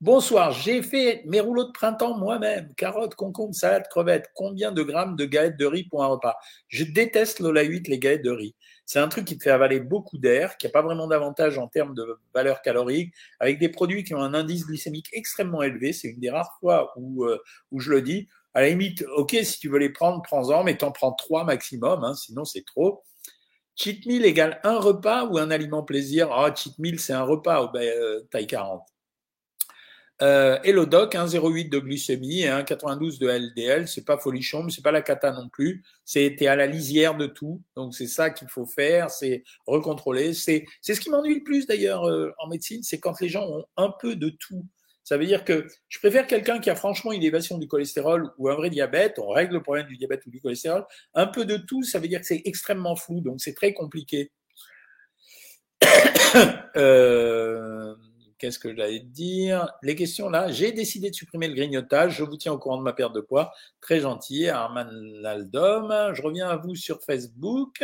Bonsoir, 0.00 0.52
j'ai 0.52 0.80
fait 0.82 1.22
mes 1.26 1.40
rouleaux 1.40 1.64
de 1.64 1.72
printemps 1.72 2.16
moi-même. 2.16 2.72
Carottes, 2.74 3.14
concombres, 3.14 3.54
salade, 3.54 3.88
crevettes. 3.90 4.30
Combien 4.34 4.72
de 4.72 4.82
grammes 4.82 5.16
de 5.16 5.26
galettes 5.26 5.58
de 5.58 5.66
riz 5.66 5.84
pour 5.84 6.02
un 6.02 6.06
repas? 6.06 6.36
Je 6.68 6.84
déteste 6.84 7.40
l'Ola 7.40 7.62
8, 7.62 7.88
les 7.88 7.98
galettes 7.98 8.24
de 8.24 8.30
riz. 8.30 8.54
C'est 8.86 9.00
un 9.00 9.08
truc 9.08 9.24
qui 9.26 9.36
te 9.36 9.42
fait 9.42 9.50
avaler 9.50 9.80
beaucoup 9.80 10.16
d'air, 10.16 10.56
qui 10.56 10.66
n'a 10.66 10.70
pas 10.72 10.82
vraiment 10.82 11.08
d'avantage 11.08 11.58
en 11.58 11.66
termes 11.68 11.94
de 11.94 12.18
valeur 12.32 12.62
calorique, 12.62 13.12
avec 13.40 13.58
des 13.58 13.68
produits 13.68 14.04
qui 14.04 14.14
ont 14.14 14.22
un 14.22 14.32
indice 14.32 14.64
glycémique 14.64 15.08
extrêmement 15.12 15.62
élevé. 15.62 15.92
C'est 15.92 16.08
une 16.08 16.20
des 16.20 16.30
rares 16.30 16.56
fois 16.60 16.92
où, 16.96 17.24
euh, 17.24 17.38
où 17.72 17.80
je 17.80 17.90
le 17.90 18.02
dis. 18.02 18.28
À 18.54 18.62
la 18.62 18.68
limite, 18.70 19.04
ok, 19.16 19.36
si 19.42 19.58
tu 19.58 19.68
veux 19.68 19.78
les 19.78 19.90
prendre, 19.90 20.22
prends-en, 20.22 20.64
mais 20.64 20.76
t'en 20.78 20.92
prends 20.92 21.12
trois 21.12 21.44
maximum, 21.44 22.04
hein, 22.04 22.14
sinon 22.14 22.44
c'est 22.44 22.64
trop. 22.64 23.04
Cheat 23.76 24.06
meal 24.06 24.24
égale 24.24 24.60
un 24.64 24.78
repas 24.78 25.26
ou 25.26 25.38
un 25.38 25.50
aliment 25.50 25.82
plaisir? 25.84 26.32
Ah, 26.32 26.54
cheat 26.54 26.78
meal, 26.78 26.98
c'est 27.00 27.12
un 27.12 27.24
repas, 27.24 27.62
oh, 27.64 27.70
ben, 27.72 27.82
euh, 27.82 28.22
taille 28.30 28.46
40. 28.46 28.82
Euh, 30.22 30.86
Doc, 30.86 31.14
1,08 31.14 31.68
de 31.68 31.78
glycémie 31.78 32.42
et 32.42 32.48
1,92 32.48 33.18
de 33.18 33.28
LDL, 33.28 33.86
c'est 33.86 34.04
pas 34.04 34.16
folichon, 34.16 34.62
mais 34.62 34.70
c'est 34.70 34.82
pas 34.82 34.92
la 34.92 35.02
cata 35.02 35.30
non 35.32 35.48
plus. 35.48 35.84
C'était 36.04 36.46
à 36.46 36.56
la 36.56 36.66
lisière 36.66 37.16
de 37.16 37.26
tout, 37.26 37.62
donc 37.74 37.94
c'est 37.94 38.06
ça 38.06 38.30
qu'il 38.30 38.48
faut 38.48 38.66
faire, 38.66 39.10
c'est 39.10 39.44
recontrôler. 39.66 40.32
C'est 40.32 40.64
c'est 40.80 40.94
ce 40.94 41.00
qui 41.00 41.10
m'ennuie 41.10 41.36
le 41.36 41.42
plus 41.44 41.66
d'ailleurs 41.66 42.04
euh, 42.04 42.30
en 42.38 42.48
médecine, 42.48 42.82
c'est 42.82 42.98
quand 42.98 43.20
les 43.20 43.28
gens 43.28 43.46
ont 43.46 43.64
un 43.76 43.92
peu 44.00 44.16
de 44.16 44.30
tout. 44.30 44.64
Ça 45.04 45.16
veut 45.16 45.26
dire 45.26 45.44
que 45.44 45.68
je 45.88 45.98
préfère 46.00 46.26
quelqu'un 46.26 46.58
qui 46.58 46.68
a 46.68 46.74
franchement 46.74 47.12
une 47.12 47.22
élévation 47.22 47.58
du 47.58 47.68
cholestérol 47.68 48.32
ou 48.38 48.48
un 48.48 48.56
vrai 48.56 48.70
diabète. 48.70 49.20
On 49.20 49.28
règle 49.28 49.54
le 49.54 49.62
problème 49.62 49.86
du 49.86 49.96
diabète 49.96 50.26
ou 50.26 50.30
du 50.30 50.40
cholestérol. 50.40 50.84
Un 51.14 51.28
peu 51.28 51.44
de 51.44 51.58
tout, 51.58 51.84
ça 51.84 52.00
veut 52.00 52.08
dire 52.08 52.20
que 52.20 52.26
c'est 52.26 52.42
extrêmement 52.44 52.96
flou, 52.96 53.20
donc 53.20 53.40
c'est 53.40 53.54
très 53.54 53.72
compliqué. 53.72 54.32
euh, 56.76 57.94
qu'est-ce 58.38 58.58
que 58.58 58.74
j'allais 58.74 59.00
dire? 59.00 59.70
Les 59.82 59.94
questions 59.94 60.28
là. 60.28 60.50
J'ai 60.50 60.72
décidé 60.72 61.10
de 61.10 61.14
supprimer 61.14 61.48
le 61.48 61.54
grignotage. 61.54 62.16
Je 62.16 62.24
vous 62.24 62.36
tiens 62.36 62.52
au 62.52 62.58
courant 62.58 62.78
de 62.78 62.82
ma 62.82 62.92
perte 62.92 63.14
de 63.14 63.20
poids. 63.20 63.52
Très 63.80 64.00
gentil, 64.00 64.48
Arman 64.48 64.88
Laldom. 65.20 66.14
Je 66.14 66.22
reviens 66.22 66.48
à 66.48 66.56
vous 66.56 66.74
sur 66.74 67.02
Facebook. 67.02 67.82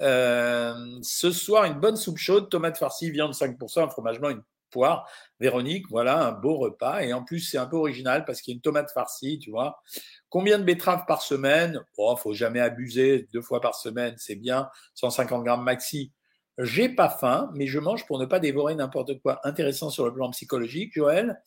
Euh, 0.00 0.98
ce 1.02 1.30
soir, 1.30 1.64
une 1.64 1.80
bonne 1.80 1.96
soupe 1.96 2.18
chaude, 2.18 2.48
tomate 2.48 2.78
farcie, 2.78 3.10
viande 3.10 3.32
5%, 3.32 3.82
un 3.82 3.88
fromage 3.88 4.18
une 4.18 4.42
poire. 4.70 5.08
Véronique, 5.40 5.86
voilà 5.88 6.26
un 6.26 6.32
beau 6.32 6.56
repas. 6.56 7.02
Et 7.02 7.12
en 7.12 7.24
plus, 7.24 7.40
c'est 7.40 7.58
un 7.58 7.66
peu 7.66 7.76
original 7.76 8.24
parce 8.24 8.40
qu'il 8.40 8.52
y 8.52 8.54
a 8.54 8.56
une 8.56 8.60
tomate 8.60 8.90
farcie, 8.92 9.38
tu 9.38 9.50
vois. 9.50 9.82
Combien 10.28 10.58
de 10.58 10.64
betteraves 10.64 11.04
par 11.06 11.22
semaine? 11.22 11.80
Oh, 11.96 12.14
faut 12.16 12.34
jamais 12.34 12.60
abuser. 12.60 13.28
Deux 13.32 13.40
fois 13.42 13.60
par 13.60 13.74
semaine, 13.74 14.14
c'est 14.18 14.36
bien. 14.36 14.68
150 14.94 15.44
grammes 15.44 15.64
maxi. 15.64 16.12
J'ai 16.58 16.88
pas 16.88 17.08
faim, 17.08 17.50
mais 17.54 17.66
je 17.66 17.78
mange 17.78 18.04
pour 18.06 18.18
ne 18.18 18.24
pas 18.26 18.40
dévorer 18.40 18.74
n'importe 18.74 19.20
quoi. 19.20 19.40
Intéressant 19.44 19.90
sur 19.90 20.04
le 20.04 20.12
plan 20.12 20.30
psychologique, 20.30 20.92
Joël. 20.94 21.40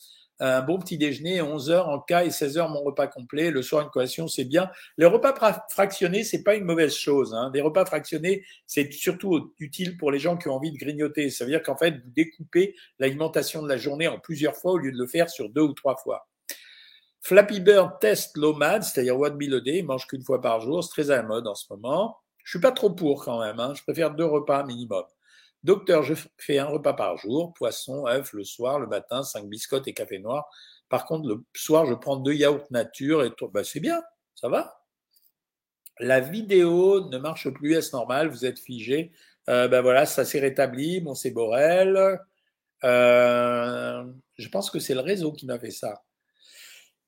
Un 0.44 0.62
bon 0.62 0.80
petit 0.80 0.98
déjeuner, 0.98 1.39
11 1.39 1.70
heures 1.70 1.89
en 1.89 2.00
cas 2.00 2.24
et 2.24 2.32
16 2.32 2.58
heures 2.58 2.70
mon 2.70 2.82
repas 2.82 3.06
complet. 3.06 3.51
Le 3.51 3.62
soir 3.62 3.84
une 3.84 3.91
collation, 3.91 4.27
c'est 4.27 4.46
bien. 4.46 4.72
Les 4.98 5.06
repas 5.06 5.36
fractionnés, 5.70 6.24
c'est 6.24 6.41
pas 6.41 6.56
une 6.56 6.63
mauvaise 6.63 6.96
chose. 6.96 7.36
Hein. 7.36 7.51
Des 7.51 7.62
repas 7.62 7.86
fractionnés, 7.86 8.44
c'est 8.65 8.91
surtout 8.91 9.53
utile 9.60 9.98
pour 9.98 10.12
les 10.12 10.18
gens 10.18 10.38
qui 10.38 10.48
ont 10.48 10.56
envie 10.56 10.72
de 10.72 10.77
grignoter. 10.77 11.30
Ça 11.30 11.46
veut 11.46 11.51
dire 11.51 11.62
qu'en 11.62 11.77
fait, 11.77 11.91
vous 11.91 12.10
découpez 12.15 12.74
l'alimentation 12.98 13.62
de 13.62 13.68
la 13.68 13.77
journée 13.77 14.08
en 14.08 14.18
plusieurs 14.18 14.56
fois 14.56 14.72
au 14.72 14.77
lieu 14.77 14.91
de 14.91 14.98
le 14.98 15.06
faire 15.06 15.30
sur 15.30 15.50
deux 15.50 15.62
ou 15.62 15.74
trois 15.74 15.98
fois. 15.98 16.27
Flappy 17.22 17.60
Bird 17.60 18.00
test 18.00 18.36
low 18.36 18.53
mad, 18.53 18.82
c'est-à-dire 18.82 19.20
what 19.20 19.32
be 19.32 19.44
day, 19.44 19.77
il 19.80 19.86
mange 19.86 20.08
qu'une 20.08 20.24
fois 20.24 20.41
par 20.41 20.60
jour, 20.62 20.84
c'est 20.84 20.89
très 20.89 21.12
à 21.12 21.18
la 21.18 21.24
mode 21.24 21.46
en 21.46 21.53
ce 21.53 21.65
moment. 21.70 22.21
Je 22.43 22.51
suis 22.51 22.60
pas 22.60 22.71
trop 22.71 22.89
pour 22.89 23.24
quand 23.24 23.39
même. 23.41 23.60
Hein. 23.60 23.74
Je 23.75 23.83
préfère 23.83 24.12
deux 24.12 24.25
repas 24.25 24.63
minimum. 24.63 25.03
Docteur, 25.63 26.03
je 26.03 26.15
fais 26.38 26.57
un 26.57 26.65
repas 26.65 26.93
par 26.93 27.17
jour, 27.17 27.53
poisson, 27.53 28.07
œufs 28.07 28.33
le 28.33 28.43
soir, 28.43 28.79
le 28.79 28.88
matin, 28.88 29.21
cinq 29.24 29.48
biscottes 29.48 29.88
et 29.88 29.93
café 29.93 30.17
noir. 30.17 30.50
Par 30.89 31.05
contre, 31.05 31.27
le 31.27 31.43
soir, 31.55 31.86
je 31.86 31.93
prends 31.93 32.17
deux 32.17 32.33
yaourts 32.33 32.67
nature 32.71 33.24
et 33.24 33.31
tout. 33.31 33.48
Ben, 33.50 33.63
c'est 33.63 33.79
bien, 33.79 34.01
ça 34.36 34.50
va? 34.50 34.81
La 36.00 36.19
vidéo 36.19 37.10
ne 37.10 37.17
marche 37.19 37.50
plus, 37.50 37.75
est-ce 37.75 37.95
normal? 37.95 38.27
Vous 38.29 38.45
êtes 38.45 38.60
figé. 38.60 39.12
Euh, 39.50 39.67
ben 39.67 39.81
voilà, 39.81 40.05
ça 40.05 40.25
s'est 40.25 40.39
rétabli. 40.39 41.00
Bon, 41.00 41.13
c'est 41.13 41.31
Borel. 41.31 42.19
Euh, 42.83 44.03
je 44.38 44.50
pense 44.50 44.71
que 44.71 44.79
c'est 44.79 44.95
le 44.95 45.01
réseau 45.01 45.31
qui 45.31 45.45
m'a 45.45 45.60
fait 45.60 45.71
ça. 45.71 46.03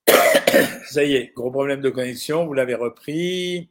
ça 0.86 1.04
y 1.04 1.16
est, 1.16 1.34
gros 1.36 1.52
problème 1.52 1.82
de 1.82 1.90
connexion, 1.90 2.46
vous 2.46 2.54
l'avez 2.54 2.76
repris. 2.76 3.70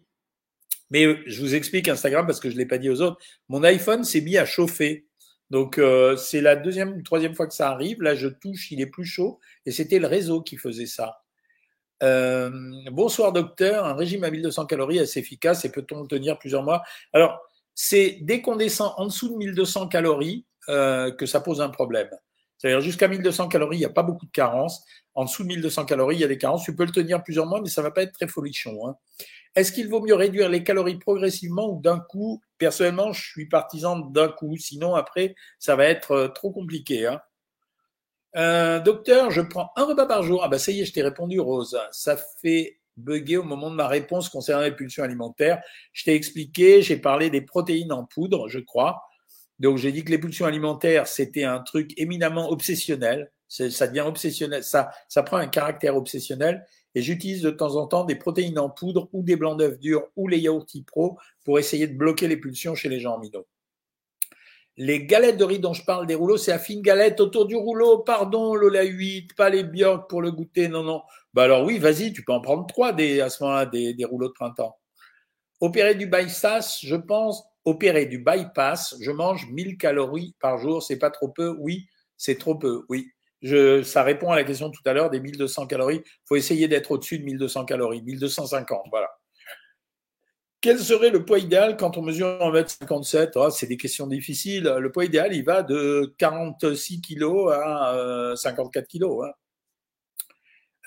Mais 0.93 1.07
euh, 1.07 1.19
je 1.27 1.41
vous 1.41 1.55
explique 1.55 1.89
Instagram 1.89 2.27
parce 2.27 2.39
que 2.39 2.51
je 2.51 2.55
ne 2.55 2.61
l'ai 2.61 2.67
pas 2.67 2.79
dit 2.79 2.91
aux 2.91 3.01
autres. 3.01 3.17
Mon 3.49 3.65
iPhone 3.65 4.05
s'est 4.05 4.21
mis 4.21 4.37
à 4.37 4.45
chauffer. 4.45 5.07
Donc 5.51 5.79
euh, 5.79 6.17
c'est 6.17 6.41
la 6.41 6.55
deuxième 6.55 6.93
ou 6.93 7.03
troisième 7.03 7.35
fois 7.35 7.47
que 7.47 7.55
ça 7.55 7.71
arrive. 7.71 8.03
Là, 8.03 8.15
je 8.15 8.29
touche, 8.29 8.71
il 8.71 8.81
est 8.81 8.87
plus 8.87 9.07
chaud. 9.07 9.41
Et 9.65 9.73
c'était 9.73 9.99
le 9.99 10.07
réseau 10.07 10.43
qui 10.43 10.57
faisait 10.57 10.87
ça. 10.87 11.23
Euh, 12.03 12.51
bonsoir 12.91 13.33
docteur, 13.33 13.87
un 13.87 13.95
régime 13.95 14.23
à 14.25 14.31
1200 14.31 14.67
calories 14.67 14.99
assez 14.99 15.21
efficace 15.21 15.65
et 15.65 15.73
peut-on 15.73 16.03
le 16.03 16.09
tenir 16.09 16.39
plusieurs 16.39 16.63
mois 16.63 16.83
Alors, 17.13 17.41
c'est 17.75 18.19
dès 18.23 18.43
qu'on 18.43 18.57
descend 18.57 18.93
en 18.97 19.07
dessous 19.07 19.31
de 19.31 19.37
1200 19.37 19.89
calories 19.89 20.47
que 20.69 21.27
ça 21.27 21.41
pose 21.41 21.61
un 21.61 21.71
problème. 21.71 22.09
C'est-à-dire 22.59 22.81
jusqu'à 22.81 23.09
1200 23.09 23.49
calories, 23.49 23.79
il 23.79 23.81
n'y 23.81 23.87
a 23.87 23.91
pas 23.91 24.05
beaucoup 24.05 24.27
de 24.27 24.31
carences. 24.31 24.85
En 25.15 25.25
dessous 25.25 25.43
de 25.43 25.49
1200 25.49 25.85
calories, 25.85 26.17
il 26.17 26.21
y 26.21 26.25
a 26.25 26.29
des 26.29 26.39
carences. 26.39 26.63
Tu 26.63 26.77
peux 26.77 26.85
le 26.85 26.93
tenir 26.93 27.23
plusieurs 27.25 27.47
mois, 27.47 27.61
mais 27.61 27.69
ça 27.69 27.83
ne 27.83 27.87
va 27.87 27.91
pas 27.91 28.03
être 28.03 28.13
très 28.13 28.29
folichon. 28.29 28.87
Hein. 28.87 28.97
Est-ce 29.55 29.73
qu'il 29.73 29.89
vaut 29.89 30.01
mieux 30.01 30.15
réduire 30.15 30.49
les 30.49 30.65
calories 30.65 30.99
progressivement 30.99 31.71
ou 31.71 31.81
d'un 31.81 31.99
coup? 31.99 32.41
Personnellement, 32.59 33.13
je 33.13 33.23
suis 33.23 33.47
partisan 33.47 33.99
d'un 33.99 34.29
coup. 34.29 34.57
Sinon, 34.57 34.95
après, 34.95 35.35
ça 35.59 35.77
va 35.77 35.87
être 35.87 36.13
euh, 36.13 36.29
trop 36.29 36.51
compliqué. 36.51 37.07
Hein. 37.07 37.21
Euh, 38.37 38.81
docteur, 38.81 39.31
je 39.31 39.43
prends 39.43 39.73
un 39.77 39.85
repas 39.85 40.07
par 40.07 40.23
jour. 40.23 40.43
Ah 40.43 40.49
bah 40.49 40.59
ça 40.59 40.73
y 40.73 40.81
est, 40.81 40.85
je 40.85 40.93
t'ai 40.93 41.03
répondu, 41.03 41.39
Rose. 41.39 41.79
Ça 41.91 42.17
fait 42.17 42.79
bugger 42.97 43.39
au 43.39 43.43
moment 43.43 43.71
de 43.71 43.77
ma 43.77 43.89
réponse 43.89 44.29
concernant 44.29 44.63
les 44.63 44.75
pulsions 44.75 45.03
alimentaires. 45.03 45.63
Je 45.93 46.05
t'ai 46.05 46.15
expliqué, 46.15 46.83
j'ai 46.83 46.97
parlé 46.97 47.31
des 47.31 47.43
protéines 47.43 47.93
en 47.93 48.05
poudre, 48.05 48.49
je 48.49 48.59
crois. 48.59 49.03
Donc 49.59 49.77
j'ai 49.77 49.93
dit 49.93 50.05
que 50.05 50.11
les 50.11 50.19
pulsions 50.19 50.47
alimentaires, 50.47 51.07
c'était 51.07 51.45
un 51.45 51.61
truc 51.61 51.93
éminemment 51.99 52.51
obsessionnel. 52.51 53.31
Ça 53.49 53.87
devient 53.87 54.01
obsessionnel, 54.01 54.65
ça, 54.65 54.91
ça 55.09 55.23
prend 55.23 55.37
un 55.37 55.47
caractère 55.47 55.95
obsessionnel 55.95 56.65
et 56.95 57.03
j'utilise 57.03 57.43
de 57.43 57.51
temps 57.51 57.77
en 57.77 57.87
temps 57.87 58.05
des 58.05 58.17
protéines 58.17 58.59
en 58.59 58.69
poudre 58.69 59.09
ou 59.13 59.23
des 59.23 59.37
blancs 59.37 59.59
d'œufs 59.59 59.79
durs 59.79 60.09
ou 60.17 60.29
les 60.29 60.39
yaourts 60.39 60.67
pro 60.87 61.19
pour 61.45 61.59
essayer 61.59 61.87
de 61.87 61.97
bloquer 61.97 62.29
les 62.29 62.37
pulsions 62.37 62.75
chez 62.75 62.89
les 62.89 63.01
gens 63.01 63.17
en 63.17 63.23
Les 64.77 65.07
galettes 65.07 65.39
de 65.39 65.45
riz 65.45 65.59
dont 65.59 65.73
je 65.73 65.85
parle 65.85 66.07
des 66.07 66.15
rouleaux, 66.15 66.37
c'est 66.37 66.53
à 66.53 66.59
fine 66.59 66.83
galette 66.83 67.21
autour 67.21 67.47
du 67.47 67.57
rouleau. 67.57 67.99
Pardon, 67.99 68.55
Lola 68.55 68.85
8, 68.85 69.35
pas 69.35 69.51
les 69.51 69.65
biocs 69.65 70.09
pour 70.09 70.23
le 70.23 70.31
goûter. 70.31 70.69
Non, 70.69 70.83
non. 70.83 71.03
Bah 71.35 71.45
alors 71.45 71.65
oui, 71.65 71.79
vas-y, 71.79 72.13
tu 72.13 72.25
peux 72.25 72.33
en 72.33 72.41
prendre 72.41 72.67
trois 72.67 72.93
des, 72.93 73.21
à 73.21 73.31
ce 73.31 73.43
moment-là, 73.43 73.67
des, 73.67 73.95
des 73.95 74.05
rouleaux 74.05 74.29
de 74.29 74.35
printemps. 74.35 74.77
Opérer 75.61 75.95
du 75.95 76.07
bypass, 76.07 76.81
je 76.83 76.97
pense, 76.97 77.43
opérer 77.65 78.07
du 78.07 78.19
bypass, 78.19 78.97
je 79.01 79.11
mange 79.11 79.49
1000 79.51 79.79
calories 79.79 80.35
par 80.41 80.59
jour, 80.59 80.83
c'est 80.83 80.99
pas 80.99 81.11
trop 81.11 81.29
peu? 81.29 81.57
Oui, 81.59 81.87
c'est 82.17 82.39
trop 82.39 82.55
peu, 82.55 82.85
oui. 82.89 83.11
Ça 83.85 84.03
répond 84.03 84.31
à 84.31 84.37
la 84.37 84.45
question 84.45 84.71
tout 84.71 84.83
à 84.85 84.93
l'heure 84.93 85.11
des 85.11 85.21
1200 85.21 85.67
calories. 85.67 86.03
Il 86.05 86.27
faut 86.27 86.37
essayer 86.37 86.69
d'être 86.69 86.91
au-dessus 86.91 87.19
de 87.19 87.25
1200 87.25 87.65
calories, 87.65 88.03
1250, 88.03 88.87
voilà. 88.91 89.09
Quel 90.61 90.79
serait 90.79 91.11
le 91.11 91.25
poids 91.25 91.41
idéal 91.41 91.77
quand 91.77 91.97
on 91.97 92.03
mesure 92.03 92.29
1m57 92.39 93.33
oh, 93.35 93.51
C'est 93.51 93.67
des 93.67 93.77
questions 93.77 94.07
difficiles. 94.07 94.63
Le 94.79 94.93
poids 94.93 95.05
idéal, 95.05 95.35
il 95.35 95.45
va 95.45 95.65
de 95.65 96.15
46 96.19 97.01
kg 97.01 97.51
à 97.53 98.35
54 98.37 98.87
kg. 98.87 99.05
Hein. 99.25 99.33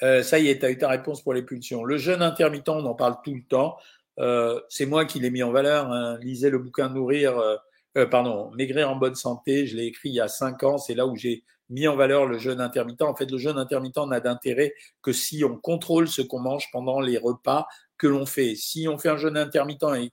Euh, 0.04 0.24
ça 0.24 0.40
y 0.40 0.48
est, 0.48 0.60
tu 0.60 0.66
as 0.66 0.72
eu 0.72 0.78
ta 0.78 0.88
réponse 0.88 1.22
pour 1.22 1.34
les 1.34 1.42
pulsions. 1.42 1.84
Le 1.84 1.98
jeûne 1.98 2.22
intermittent, 2.22 2.70
on 2.70 2.86
en 2.86 2.96
parle 2.96 3.18
tout 3.24 3.36
le 3.36 3.44
temps. 3.44 3.78
Euh, 4.20 4.60
c'est 4.70 4.86
moi 4.86 5.06
qui 5.06 5.20
l'ai 5.20 5.30
mis 5.30 5.44
en 5.44 5.52
valeur. 5.52 5.92
Hein. 5.92 6.18
Lisez 6.22 6.50
le 6.50 6.60
bouquin 6.60 6.90
Nourrir, 6.90 7.38
euh, 7.38 7.56
euh, 7.98 8.06
pardon, 8.06 8.52
Maigrir 8.52 8.90
en 8.90 8.96
bonne 8.96 9.16
santé. 9.16 9.66
Je 9.68 9.76
l'ai 9.76 9.86
écrit 9.86 10.10
il 10.10 10.16
y 10.16 10.22
a 10.22 10.28
cinq 10.28 10.64
ans. 10.64 10.78
C'est 10.78 10.96
là 10.96 11.06
où 11.08 11.16
j'ai 11.16 11.44
mis 11.70 11.88
en 11.88 11.96
valeur 11.96 12.26
le 12.26 12.38
jeûne 12.38 12.62
intermittent. 12.62 13.02
En 13.02 13.16
fait, 13.16 13.30
le 13.30 13.38
jeûne 13.38 13.58
intermittent 13.58 14.06
n'a 14.08 14.20
d'intérêt 14.20 14.74
que 15.02 15.12
si 15.12 15.44
on 15.44 15.58
contrôle 15.58 16.08
ce 16.08 16.22
qu'on 16.22 16.40
mange 16.40 16.70
pendant 16.72 17.00
les 17.00 17.18
repas 17.18 17.68
que 17.98 18.08
l'on 18.08 18.26
fait. 18.26 18.56
Si 18.56 18.88
on 18.88 18.98
fait 18.98 19.10
un 19.10 19.18
jeûne 19.18 19.38
intermittent 19.38 19.84
et 19.98 20.12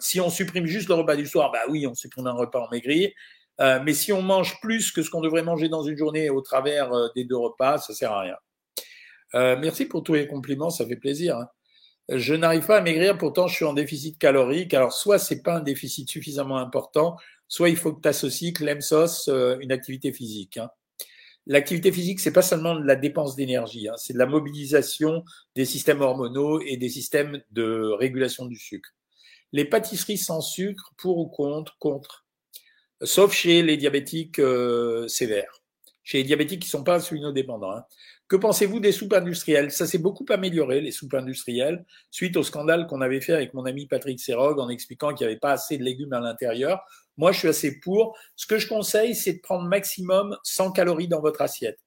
si 0.00 0.20
on 0.20 0.30
supprime 0.30 0.66
juste 0.66 0.88
le 0.88 0.94
repas 0.94 1.16
du 1.16 1.26
soir, 1.26 1.52
bah 1.52 1.60
oui, 1.68 1.86
on 1.86 1.94
supprime 1.94 2.26
un 2.26 2.32
repas 2.32 2.60
en 2.60 2.68
maigrir. 2.70 3.10
Euh, 3.60 3.80
mais 3.84 3.92
si 3.92 4.12
on 4.12 4.22
mange 4.22 4.60
plus 4.60 4.92
que 4.92 5.02
ce 5.02 5.10
qu'on 5.10 5.20
devrait 5.20 5.42
manger 5.42 5.68
dans 5.68 5.82
une 5.82 5.96
journée 5.96 6.30
au 6.30 6.40
travers 6.40 6.92
euh, 6.92 7.08
des 7.16 7.24
deux 7.24 7.36
repas, 7.36 7.78
ça 7.78 7.92
sert 7.92 8.12
à 8.12 8.20
rien. 8.20 8.36
Euh, 9.34 9.56
merci 9.60 9.84
pour 9.84 10.02
tous 10.02 10.14
les 10.14 10.26
compliments, 10.26 10.70
ça 10.70 10.86
fait 10.86 10.96
plaisir. 10.96 11.36
Hein. 11.36 11.48
Je 12.08 12.34
n'arrive 12.34 12.66
pas 12.66 12.78
à 12.78 12.80
maigrir, 12.80 13.18
pourtant 13.18 13.48
je 13.48 13.56
suis 13.56 13.64
en 13.64 13.74
déficit 13.74 14.18
calorique. 14.18 14.74
Alors 14.74 14.92
soit 14.92 15.18
c'est 15.18 15.42
pas 15.42 15.56
un 15.56 15.60
déficit 15.60 16.08
suffisamment 16.08 16.58
important, 16.58 17.16
soit 17.48 17.68
il 17.68 17.76
faut 17.76 17.92
que 17.92 18.00
tu 18.00 18.08
associes 18.08 18.54
l'EMSOS, 18.60 19.28
une 19.60 19.72
activité 19.72 20.12
physique. 20.12 20.56
Hein 20.56 20.70
l'activité 21.48 21.90
physique, 21.90 22.20
c'est 22.20 22.32
pas 22.32 22.42
seulement 22.42 22.76
de 22.76 22.84
la 22.84 22.94
dépense 22.94 23.34
d'énergie, 23.34 23.88
hein, 23.88 23.94
c'est 23.96 24.12
de 24.12 24.18
la 24.18 24.26
mobilisation 24.26 25.24
des 25.56 25.64
systèmes 25.64 26.02
hormonaux 26.02 26.60
et 26.60 26.76
des 26.76 26.90
systèmes 26.90 27.42
de 27.50 27.90
régulation 27.98 28.46
du 28.46 28.56
sucre. 28.56 28.90
Les 29.52 29.64
pâtisseries 29.64 30.18
sans 30.18 30.42
sucre, 30.42 30.92
pour 30.98 31.18
ou 31.18 31.26
contre 31.26 31.76
Contre. 31.78 32.26
sauf 33.02 33.32
chez 33.32 33.62
les 33.62 33.78
diabétiques 33.78 34.38
euh, 34.38 35.08
sévères, 35.08 35.62
chez 36.04 36.18
les 36.18 36.24
diabétiques 36.24 36.62
qui 36.62 36.68
sont 36.68 36.84
pas 36.84 36.96
insulinodépendants. 36.96 37.72
Hein. 37.72 37.84
Que 38.28 38.36
pensez-vous 38.36 38.78
des 38.78 38.92
soupes 38.92 39.14
industrielles? 39.14 39.70
Ça 39.70 39.86
s'est 39.86 39.98
beaucoup 39.98 40.26
amélioré, 40.28 40.80
les 40.80 40.90
soupes 40.90 41.14
industrielles, 41.14 41.84
suite 42.10 42.36
au 42.36 42.42
scandale 42.42 42.86
qu'on 42.86 43.00
avait 43.00 43.22
fait 43.22 43.32
avec 43.32 43.54
mon 43.54 43.64
ami 43.64 43.86
Patrick 43.86 44.20
Serog 44.20 44.60
en 44.60 44.68
expliquant 44.68 45.14
qu'il 45.14 45.26
n'y 45.26 45.32
avait 45.32 45.40
pas 45.40 45.52
assez 45.52 45.78
de 45.78 45.82
légumes 45.82 46.12
à 46.12 46.20
l'intérieur. 46.20 46.82
Moi, 47.16 47.32
je 47.32 47.38
suis 47.38 47.48
assez 47.48 47.80
pour. 47.80 48.16
Ce 48.36 48.46
que 48.46 48.58
je 48.58 48.68
conseille, 48.68 49.14
c'est 49.14 49.34
de 49.34 49.40
prendre 49.40 49.66
maximum 49.66 50.36
100 50.42 50.72
calories 50.72 51.08
dans 51.08 51.20
votre 51.20 51.40
assiette. 51.40 51.78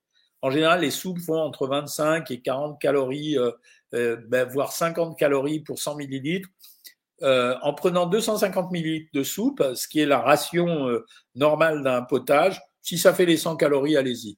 En 0.41 0.49
général, 0.49 0.81
les 0.81 0.89
soupes 0.89 1.19
font 1.19 1.39
entre 1.39 1.67
25 1.67 2.31
et 2.31 2.41
40 2.41 2.81
calories, 2.81 3.37
euh, 3.37 3.51
euh, 3.93 4.17
ben, 4.27 4.47
voire 4.49 4.71
50 4.71 5.17
calories 5.19 5.59
pour 5.59 5.77
100 5.77 5.95
millilitres. 5.95 6.49
Euh, 7.23 7.55
en 7.61 7.73
prenant 7.75 8.07
250 8.07 8.71
millilitres 8.71 9.11
de 9.13 9.21
soupe, 9.21 9.63
ce 9.75 9.87
qui 9.87 9.99
est 9.99 10.07
la 10.07 10.19
ration 10.19 10.87
euh, 10.89 11.05
normale 11.35 11.83
d'un 11.83 12.01
potage, 12.01 12.59
si 12.81 12.97
ça 12.97 13.13
fait 13.13 13.27
les 13.27 13.37
100 13.37 13.57
calories, 13.57 13.95
allez-y. 13.95 14.37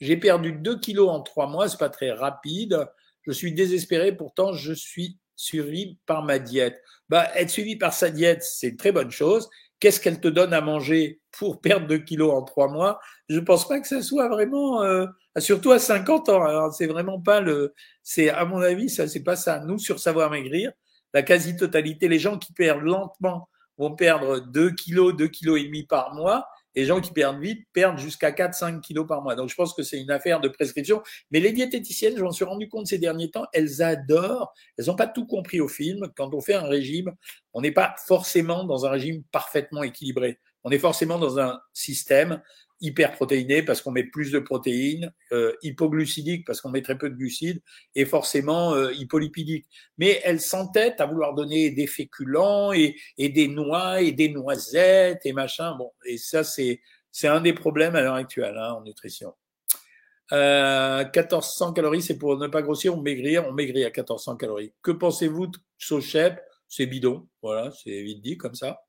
J'ai 0.00 0.16
perdu 0.16 0.52
2 0.52 0.78
kilos 0.78 1.08
en 1.08 1.22
3 1.22 1.48
mois, 1.48 1.68
c'est 1.68 1.78
pas 1.78 1.88
très 1.88 2.10
rapide. 2.12 2.86
Je 3.22 3.32
suis 3.32 3.52
désespéré, 3.52 4.12
pourtant 4.12 4.52
je 4.52 4.72
suis 4.72 5.18
suivi 5.36 5.98
par 6.06 6.24
ma 6.24 6.38
diète. 6.38 6.82
Bah, 7.08 7.28
être 7.34 7.50
suivi 7.50 7.76
par 7.76 7.92
sa 7.92 8.10
diète, 8.10 8.42
c'est 8.42 8.68
une 8.68 8.76
très 8.76 8.92
bonne 8.92 9.10
chose. 9.10 9.48
Qu'est-ce 9.80 10.00
qu'elle 10.00 10.20
te 10.20 10.28
donne 10.28 10.52
à 10.52 10.60
manger 10.60 11.20
pour 11.30 11.60
perdre 11.60 11.86
2 11.86 11.98
kilos 11.98 12.32
en 12.32 12.42
3 12.42 12.68
mois? 12.68 13.00
Je 13.28 13.38
pense 13.38 13.66
pas 13.66 13.80
que 13.80 13.86
ça 13.86 14.02
soit 14.02 14.28
vraiment, 14.28 14.82
euh, 14.82 15.06
surtout 15.38 15.70
à 15.70 15.78
50 15.78 16.28
ans. 16.28 16.42
Alors 16.42 16.72
c'est 16.72 16.86
vraiment 16.86 17.20
pas 17.20 17.40
le, 17.40 17.74
c'est 18.02 18.28
à 18.28 18.44
mon 18.44 18.60
avis 18.60 18.88
ça 18.88 19.08
c'est 19.08 19.22
pas 19.22 19.36
ça. 19.36 19.60
Nous 19.60 19.78
sur 19.78 20.00
savoir 20.00 20.30
maigrir, 20.30 20.72
la 21.14 21.22
quasi-totalité, 21.22 22.08
les 22.08 22.18
gens 22.18 22.38
qui 22.38 22.52
perdent 22.52 22.82
lentement 22.82 23.48
vont 23.78 23.94
perdre 23.94 24.40
2 24.40 24.70
kilos, 24.72 25.16
2 25.16 25.28
kilos 25.28 25.60
et 25.60 25.64
demi 25.64 25.84
par 25.84 26.14
mois 26.14 26.46
les 26.78 26.84
gens 26.84 27.00
qui 27.00 27.10
perdent 27.10 27.40
vite 27.40 27.66
perdent 27.72 27.98
jusqu'à 27.98 28.30
4-5 28.30 28.80
kilos 28.80 29.04
par 29.04 29.20
mois. 29.20 29.34
Donc 29.34 29.48
je 29.48 29.54
pense 29.56 29.74
que 29.74 29.82
c'est 29.82 30.00
une 30.00 30.12
affaire 30.12 30.40
de 30.40 30.48
prescription. 30.48 31.02
Mais 31.32 31.40
les 31.40 31.50
diététiciennes, 31.50 32.16
je 32.16 32.22
m'en 32.22 32.30
suis 32.30 32.44
rendu 32.44 32.68
compte 32.68 32.86
ces 32.86 32.98
derniers 32.98 33.32
temps, 33.32 33.46
elles 33.52 33.82
adorent, 33.82 34.54
elles 34.76 34.86
n'ont 34.86 34.94
pas 34.94 35.08
tout 35.08 35.26
compris 35.26 35.60
au 35.60 35.66
film. 35.66 36.08
Quand 36.16 36.32
on 36.34 36.40
fait 36.40 36.54
un 36.54 36.68
régime, 36.68 37.10
on 37.52 37.62
n'est 37.62 37.72
pas 37.72 37.96
forcément 38.06 38.62
dans 38.62 38.86
un 38.86 38.90
régime 38.90 39.24
parfaitement 39.32 39.82
équilibré. 39.82 40.38
On 40.62 40.70
est 40.70 40.78
forcément 40.78 41.18
dans 41.18 41.40
un 41.40 41.58
système 41.72 42.40
hyperprotéiné 42.80 43.62
parce 43.62 43.82
qu'on 43.82 43.90
met 43.90 44.04
plus 44.04 44.32
de 44.32 44.38
protéines, 44.38 45.12
euh, 45.32 45.52
hypoglucidique 45.62 46.46
parce 46.46 46.60
qu'on 46.60 46.70
met 46.70 46.82
très 46.82 46.96
peu 46.96 47.10
de 47.10 47.14
glucides 47.14 47.60
et 47.94 48.04
forcément 48.04 48.74
euh, 48.74 48.92
hypolipidique. 48.92 49.66
Mais 49.98 50.20
elle 50.24 50.40
s'entête 50.40 51.00
à 51.00 51.06
vouloir 51.06 51.34
donner 51.34 51.70
des 51.70 51.86
féculents 51.86 52.72
et, 52.72 52.96
et, 53.16 53.28
des 53.28 53.48
noix 53.48 54.00
et 54.00 54.12
des 54.12 54.28
noisettes 54.28 55.24
et 55.24 55.32
machin. 55.32 55.76
Bon, 55.76 55.90
et 56.06 56.18
ça 56.18 56.44
c'est 56.44 56.80
c'est 57.10 57.28
un 57.28 57.40
des 57.40 57.52
problèmes 57.52 57.96
à 57.96 58.02
l'heure 58.02 58.14
actuelle 58.14 58.56
hein, 58.56 58.74
en 58.74 58.82
nutrition. 58.82 59.34
Euh, 60.32 61.04
1400 61.04 61.72
calories, 61.72 62.02
c'est 62.02 62.18
pour 62.18 62.36
ne 62.36 62.46
pas 62.46 62.62
grossir 62.62 62.96
ou 62.96 63.00
maigrir. 63.00 63.46
On 63.46 63.52
maigrit 63.52 63.84
à 63.84 63.88
1400 63.88 64.36
calories. 64.36 64.72
Que 64.82 64.90
pensez-vous 64.90 65.46
de 65.48 65.58
Sochep? 65.78 66.40
C'est 66.68 66.86
bidon, 66.86 67.26
voilà, 67.40 67.70
c'est 67.70 68.02
vite 68.02 68.20
dit 68.20 68.36
comme 68.36 68.54
ça. 68.54 68.82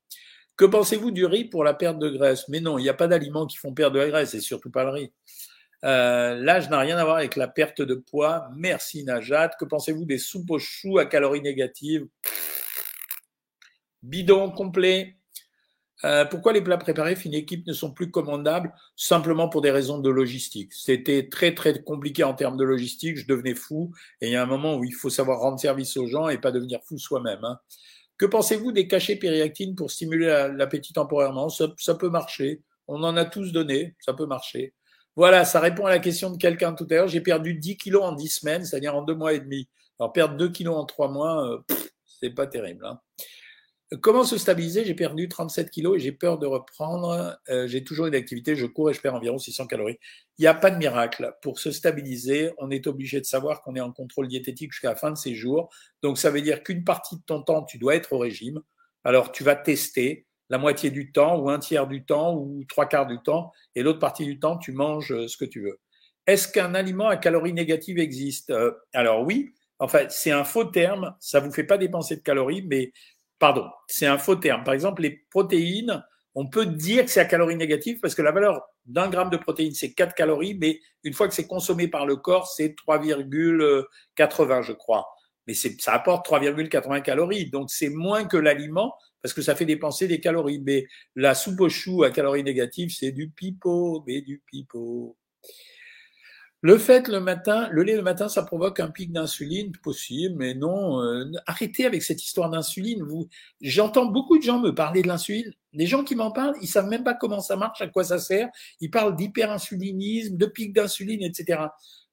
Que 0.60 0.66
pensez-vous 0.66 1.10
du 1.10 1.24
riz 1.24 1.46
pour 1.46 1.64
la 1.64 1.72
perte 1.72 1.98
de 1.98 2.10
graisse? 2.10 2.46
Mais 2.50 2.60
non, 2.60 2.76
il 2.76 2.82
n'y 2.82 2.90
a 2.90 2.94
pas 2.94 3.08
d'aliments 3.08 3.46
qui 3.46 3.56
font 3.56 3.72
perdre 3.72 3.94
de 3.94 4.00
la 4.00 4.08
graisse, 4.08 4.34
et 4.34 4.40
surtout 4.40 4.70
pas 4.70 4.84
le 4.84 4.90
riz. 4.90 5.12
Euh, 5.86 6.34
L'âge 6.34 6.68
n'a 6.68 6.78
rien 6.78 6.98
à 6.98 7.04
voir 7.04 7.16
avec 7.16 7.34
la 7.36 7.48
perte 7.48 7.80
de 7.80 7.94
poids. 7.94 8.46
Merci 8.54 9.02
Najat. 9.02 9.52
Que 9.58 9.64
pensez-vous 9.64 10.04
des 10.04 10.18
soupes 10.18 10.50
aux 10.50 10.58
choux 10.58 10.98
à 10.98 11.06
calories 11.06 11.40
négatives? 11.40 12.06
Bidon 14.02 14.50
complet. 14.50 15.16
Euh, 16.04 16.26
pourquoi 16.26 16.52
les 16.52 16.60
plats 16.60 16.76
préparés 16.76 17.16
fine 17.16 17.32
équipe 17.32 17.66
ne 17.66 17.72
sont 17.72 17.92
plus 17.92 18.10
commandables 18.10 18.70
Simplement 18.96 19.48
pour 19.48 19.62
des 19.62 19.70
raisons 19.70 19.98
de 19.98 20.10
logistique. 20.10 20.74
C'était 20.74 21.30
très 21.30 21.54
très 21.54 21.82
compliqué 21.82 22.22
en 22.22 22.34
termes 22.34 22.58
de 22.58 22.64
logistique. 22.64 23.16
Je 23.16 23.26
devenais 23.26 23.54
fou. 23.54 23.92
Et 24.20 24.26
il 24.26 24.32
y 24.32 24.36
a 24.36 24.42
un 24.42 24.46
moment 24.46 24.76
où 24.76 24.84
il 24.84 24.92
faut 24.92 25.08
savoir 25.08 25.40
rendre 25.40 25.58
service 25.58 25.96
aux 25.96 26.06
gens 26.06 26.28
et 26.28 26.36
pas 26.36 26.52
devenir 26.52 26.80
fou 26.84 26.98
soi-même. 26.98 27.44
Hein. 27.44 27.58
Que 28.20 28.26
pensez-vous 28.26 28.70
des 28.70 28.86
cachets 28.86 29.16
périactines 29.16 29.74
pour 29.74 29.90
stimuler 29.90 30.50
l'appétit 30.54 30.92
temporairement? 30.92 31.48
Ça, 31.48 31.94
peut 31.94 32.10
marcher. 32.10 32.60
On 32.86 33.02
en 33.02 33.16
a 33.16 33.24
tous 33.24 33.50
donné, 33.50 33.96
ça 33.98 34.12
peut 34.12 34.26
marcher. 34.26 34.74
Voilà, 35.16 35.46
ça 35.46 35.58
répond 35.58 35.86
à 35.86 35.88
la 35.88 36.00
question 36.00 36.28
de 36.28 36.36
quelqu'un 36.36 36.74
tout 36.74 36.86
à 36.90 36.96
l'heure. 36.96 37.08
J'ai 37.08 37.22
perdu 37.22 37.54
10 37.54 37.78
kilos 37.78 38.02
en 38.02 38.12
10 38.12 38.28
semaines, 38.28 38.64
c'est-à-dire 38.66 38.94
en 38.94 39.00
deux 39.00 39.14
mois 39.14 39.32
et 39.32 39.40
demi. 39.40 39.70
Alors 39.98 40.12
perdre 40.12 40.36
2 40.36 40.50
kilos 40.50 40.76
en 40.76 40.84
3 40.84 41.08
mois, 41.08 41.48
euh, 41.48 41.76
c'est 42.04 42.28
pas 42.28 42.46
terrible. 42.46 42.84
Hein. 42.84 43.00
Comment 44.02 44.22
se 44.22 44.38
stabiliser? 44.38 44.84
J'ai 44.84 44.94
perdu 44.94 45.28
37 45.28 45.68
kilos 45.68 45.96
et 45.96 46.00
j'ai 46.00 46.12
peur 46.12 46.38
de 46.38 46.46
reprendre. 46.46 47.36
Euh, 47.48 47.66
j'ai 47.66 47.82
toujours 47.82 48.06
une 48.06 48.14
activité, 48.14 48.54
je 48.54 48.66
cours 48.66 48.88
et 48.88 48.94
je 48.94 49.00
perds 49.00 49.16
environ 49.16 49.36
600 49.36 49.66
calories. 49.66 49.98
Il 50.38 50.42
n'y 50.42 50.46
a 50.46 50.54
pas 50.54 50.70
de 50.70 50.76
miracle. 50.76 51.34
Pour 51.42 51.58
se 51.58 51.72
stabiliser, 51.72 52.52
on 52.58 52.70
est 52.70 52.86
obligé 52.86 53.20
de 53.20 53.26
savoir 53.26 53.62
qu'on 53.62 53.74
est 53.74 53.80
en 53.80 53.90
contrôle 53.90 54.28
diététique 54.28 54.70
jusqu'à 54.70 54.90
la 54.90 54.96
fin 54.96 55.10
de 55.10 55.16
ses 55.16 55.34
jours. 55.34 55.74
Donc 56.02 56.18
ça 56.18 56.30
veut 56.30 56.40
dire 56.40 56.62
qu'une 56.62 56.84
partie 56.84 57.16
de 57.16 57.22
ton 57.26 57.42
temps, 57.42 57.64
tu 57.64 57.78
dois 57.78 57.96
être 57.96 58.12
au 58.12 58.18
régime. 58.18 58.60
Alors 59.02 59.32
tu 59.32 59.42
vas 59.42 59.56
tester 59.56 60.26
la 60.50 60.58
moitié 60.58 60.90
du 60.90 61.10
temps 61.10 61.40
ou 61.40 61.50
un 61.50 61.58
tiers 61.58 61.88
du 61.88 62.04
temps 62.04 62.36
ou 62.36 62.64
trois 62.68 62.86
quarts 62.86 63.06
du 63.06 63.18
temps 63.18 63.52
et 63.74 63.82
l'autre 63.82 63.98
partie 63.98 64.24
du 64.24 64.38
temps, 64.38 64.56
tu 64.56 64.70
manges 64.70 65.12
euh, 65.12 65.26
ce 65.26 65.36
que 65.36 65.44
tu 65.44 65.62
veux. 65.62 65.80
Est-ce 66.26 66.46
qu'un 66.46 66.74
aliment 66.74 67.08
à 67.08 67.16
calories 67.16 67.52
négatives 67.52 67.98
existe? 67.98 68.50
Euh, 68.50 68.72
Alors 68.92 69.24
oui, 69.24 69.52
en 69.80 69.88
fait, 69.88 70.12
c'est 70.12 70.30
un 70.30 70.44
faux 70.44 70.64
terme, 70.64 71.16
ça 71.18 71.40
vous 71.40 71.50
fait 71.50 71.64
pas 71.64 71.78
dépenser 71.78 72.14
de 72.14 72.20
calories, 72.20 72.62
mais 72.62 72.92
pardon, 73.40 73.68
c'est 73.88 74.06
un 74.06 74.18
faux 74.18 74.36
terme. 74.36 74.62
Par 74.62 74.74
exemple, 74.74 75.02
les 75.02 75.24
protéines, 75.30 76.04
on 76.36 76.46
peut 76.46 76.66
dire 76.66 77.04
que 77.04 77.10
c'est 77.10 77.18
à 77.18 77.24
calories 77.24 77.56
négatives 77.56 77.98
parce 78.00 78.14
que 78.14 78.22
la 78.22 78.30
valeur 78.30 78.62
d'un 78.86 79.08
gramme 79.08 79.30
de 79.30 79.36
protéines, 79.36 79.74
c'est 79.74 79.92
4 79.92 80.14
calories, 80.14 80.54
mais 80.54 80.78
une 81.02 81.12
fois 81.12 81.26
que 81.26 81.34
c'est 81.34 81.48
consommé 81.48 81.88
par 81.88 82.06
le 82.06 82.14
corps, 82.16 82.46
c'est 82.46 82.76
3,80, 82.76 84.62
je 84.62 84.72
crois. 84.72 85.08
Mais 85.48 85.54
ça 85.54 85.92
apporte 85.92 86.28
3,80 86.28 87.02
calories, 87.02 87.50
donc 87.50 87.70
c'est 87.70 87.88
moins 87.88 88.24
que 88.26 88.36
l'aliment 88.36 88.94
parce 89.22 89.34
que 89.34 89.42
ça 89.42 89.56
fait 89.56 89.64
dépenser 89.64 90.06
des 90.06 90.20
calories. 90.20 90.60
Mais 90.64 90.86
la 91.16 91.34
soupe 91.34 91.60
aux 91.60 91.68
choux 91.68 92.04
à 92.04 92.10
calories 92.10 92.44
négatives, 92.44 92.90
c'est 92.96 93.10
du 93.10 93.30
pipeau, 93.30 94.04
mais 94.06 94.20
du 94.20 94.42
pipeau. 94.46 95.16
Le 96.62 96.76
fait 96.76 97.08
le 97.08 97.20
matin, 97.20 97.68
le 97.70 97.82
lait 97.82 97.96
le 97.96 98.02
matin, 98.02 98.28
ça 98.28 98.42
provoque 98.42 98.80
un 98.80 98.90
pic 98.90 99.12
d'insuline 99.12 99.72
possible, 99.82 100.34
mais 100.36 100.54
non. 100.54 101.02
Euh, 101.02 101.24
arrêtez 101.46 101.86
avec 101.86 102.02
cette 102.02 102.22
histoire 102.22 102.50
d'insuline. 102.50 103.02
Vous, 103.02 103.28
j'entends 103.62 104.04
beaucoup 104.04 104.36
de 104.36 104.42
gens 104.42 104.60
me 104.60 104.74
parler 104.74 105.00
de 105.00 105.08
l'insuline. 105.08 105.50
Les 105.72 105.86
gens 105.86 106.04
qui 106.04 106.14
m'en 106.14 106.30
parlent, 106.30 106.54
ils 106.60 106.68
savent 106.68 106.88
même 106.88 107.02
pas 107.02 107.14
comment 107.14 107.40
ça 107.40 107.56
marche, 107.56 107.80
à 107.80 107.86
quoi 107.86 108.04
ça 108.04 108.18
sert. 108.18 108.50
Ils 108.80 108.90
parlent 108.90 109.16
d'hyperinsulinisme, 109.16 110.36
de 110.36 110.46
pic 110.46 110.74
d'insuline, 110.74 111.22
etc. 111.22 111.62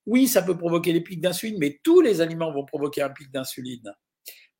Oui, 0.06 0.28
ça 0.30 0.42
peut 0.42 0.58
provoquer 0.58 0.94
des 0.94 1.02
pics 1.02 1.20
d'insuline, 1.20 1.58
mais 1.60 1.82
tous 1.84 2.00
les 2.00 2.22
aliments 2.22 2.54
vont 2.54 2.64
provoquer 2.64 3.02
un 3.02 3.10
pic 3.10 3.30
d'insuline. 3.30 3.92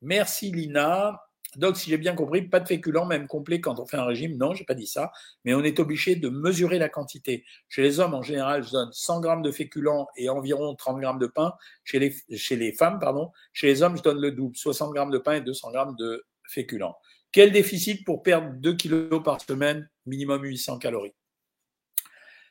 Merci 0.02 0.52
Lina. 0.52 1.18
Donc, 1.56 1.76
si 1.76 1.88
j'ai 1.88 1.96
bien 1.96 2.14
compris, 2.14 2.42
pas 2.42 2.60
de 2.60 2.68
féculents, 2.68 3.06
même 3.06 3.26
complet 3.26 3.60
quand 3.60 3.80
on 3.80 3.86
fait 3.86 3.96
un 3.96 4.04
régime. 4.04 4.36
Non, 4.36 4.52
j'ai 4.54 4.64
pas 4.64 4.74
dit 4.74 4.86
ça, 4.86 5.10
mais 5.44 5.54
on 5.54 5.62
est 5.62 5.80
obligé 5.80 6.14
de 6.14 6.28
mesurer 6.28 6.78
la 6.78 6.88
quantité. 6.88 7.44
Chez 7.68 7.82
les 7.82 8.00
hommes, 8.00 8.14
en 8.14 8.22
général, 8.22 8.62
je 8.62 8.70
donne 8.70 8.90
100 8.92 9.20
grammes 9.20 9.42
de 9.42 9.50
féculents 9.50 10.08
et 10.16 10.28
environ 10.28 10.74
30 10.74 11.00
grammes 11.00 11.18
de 11.18 11.26
pain. 11.26 11.54
Chez 11.84 11.98
les, 11.98 12.72
femmes, 12.72 12.98
pardon, 12.98 13.32
chez 13.52 13.66
les 13.66 13.82
hommes, 13.82 13.96
je 13.96 14.02
donne 14.02 14.20
le 14.20 14.32
double, 14.32 14.56
60 14.56 14.92
grammes 14.92 15.10
de 15.10 15.18
pain 15.18 15.34
et 15.34 15.40
200 15.40 15.70
grammes 15.70 15.96
de 15.98 16.26
féculents. 16.48 16.96
Quel 17.32 17.50
déficit 17.50 18.04
pour 18.04 18.22
perdre 18.22 18.52
2 18.54 18.74
kilos 18.74 19.22
par 19.22 19.40
semaine, 19.40 19.88
minimum 20.06 20.42
800 20.44 20.78
calories 20.78 21.14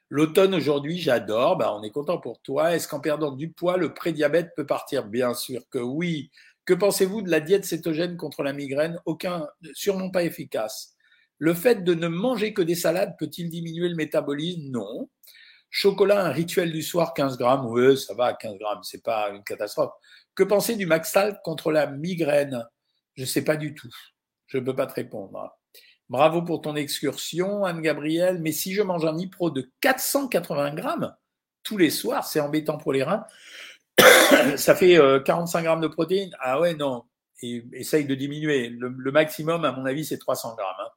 L'automne 0.10 0.55
aujourd'hui, 0.55 0.97
j'adore. 0.97 1.57
Ben, 1.57 1.69
on 1.69 1.83
est 1.83 1.91
content 1.91 2.17
pour 2.17 2.41
toi. 2.41 2.73
Est-ce 2.73 2.88
qu'en 2.88 3.01
perdant 3.01 3.31
du 3.31 3.51
poids, 3.51 3.75
le 3.75 3.93
prédiabète 3.93 4.53
peut 4.55 4.65
partir? 4.65 5.05
Bien 5.05 5.33
sûr 5.33 5.62
que 5.69 5.79
oui. 5.79 6.31
Que 6.67 6.73
pensez-vous 6.73 7.21
de 7.21 7.32
la 7.32 7.39
diète 7.39 7.63
cétogène 7.63 8.17
contre 8.17 8.43
la 8.43 8.51
migraine? 8.51 8.99
Aucun, 9.06 9.47
sûrement 9.71 10.12
pas 10.12 10.23
efficace. 10.23 10.95
Le 11.38 11.53
fait 11.53 11.86
de 11.86 11.93
ne 11.93 12.10
manger 12.10 12.53
que 12.53 12.62
des 12.62 12.75
salades 12.75 13.15
peut-il 13.17 13.49
diminuer 13.49 13.88
le 13.88 13.95
métabolisme? 13.95 14.69
Non. 14.69 15.10
Chocolat, 15.69 16.25
un 16.25 16.32
rituel 16.32 16.73
du 16.73 16.84
soir, 16.84 17.13
15 17.13 17.38
grammes. 17.38 17.65
Oui, 17.67 17.97
ça 17.97 18.13
va, 18.15 18.34
15 18.34 18.58
grammes, 18.58 18.84
c'est 18.84 19.01
pas 19.01 19.30
une 19.30 19.45
catastrophe. 19.45 19.93
Que 20.36 20.43
pensez 20.43 20.75
du 20.75 20.86
Maxal 20.86 21.39
contre 21.41 21.71
la 21.71 21.88
migraine? 21.88 22.67
Je 23.15 23.21
ne 23.21 23.27
sais 23.27 23.45
pas 23.45 23.56
du 23.56 23.73
tout. 23.73 23.93
Je 24.47 24.58
ne 24.58 24.65
peux 24.65 24.75
pas 24.75 24.88
te 24.88 24.93
répondre. 24.93 25.58
Bravo 26.10 26.41
pour 26.41 26.60
ton 26.60 26.75
excursion, 26.75 27.63
Anne-Gabrielle. 27.63 28.41
Mais 28.41 28.51
si 28.51 28.73
je 28.73 28.82
mange 28.82 29.06
un 29.06 29.17
Ipro 29.17 29.51
de 29.51 29.71
480 29.80 30.75
grammes 30.75 31.15
tous 31.63 31.77
les 31.77 31.91
soirs, 31.91 32.27
c'est 32.27 32.41
embêtant 32.41 32.77
pour 32.77 32.91
les 32.91 33.03
reins. 33.03 33.25
ça 34.57 34.75
fait 34.75 34.99
45 35.25 35.60
euh, 35.60 35.63
grammes 35.63 35.81
de 35.81 35.88
protéines. 35.88 36.36
Ah 36.39 36.60
ouais, 36.60 36.75
non. 36.75 37.03
Essaye 37.41 38.05
de 38.05 38.15
diminuer. 38.15 38.69
Le, 38.69 39.12
maximum, 39.12 39.63
à 39.65 39.71
mon 39.71 39.86
avis, 39.86 40.05
c'est 40.05 40.17
300 40.17 40.55
grammes. 40.55 40.75
Hein. 40.79 40.89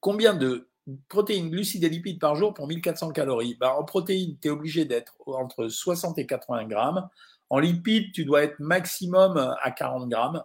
Combien 0.00 0.34
de 0.34 0.68
protéines, 1.08 1.50
glucides 1.50 1.84
et 1.84 1.88
lipides 1.88 2.18
par 2.18 2.34
jour 2.34 2.54
pour 2.54 2.66
1400 2.66 3.10
calories? 3.10 3.56
Bah, 3.60 3.76
En 3.78 3.84
protéines, 3.84 4.38
tu 4.40 4.48
es 4.48 4.50
obligé 4.50 4.84
d'être 4.84 5.14
entre 5.26 5.68
60 5.68 6.18
et 6.18 6.26
80 6.26 6.64
grammes. 6.66 7.08
En 7.50 7.58
lipides, 7.58 8.12
tu 8.12 8.24
dois 8.24 8.42
être 8.42 8.58
maximum 8.58 9.54
à 9.62 9.70
40 9.70 10.08
grammes. 10.08 10.42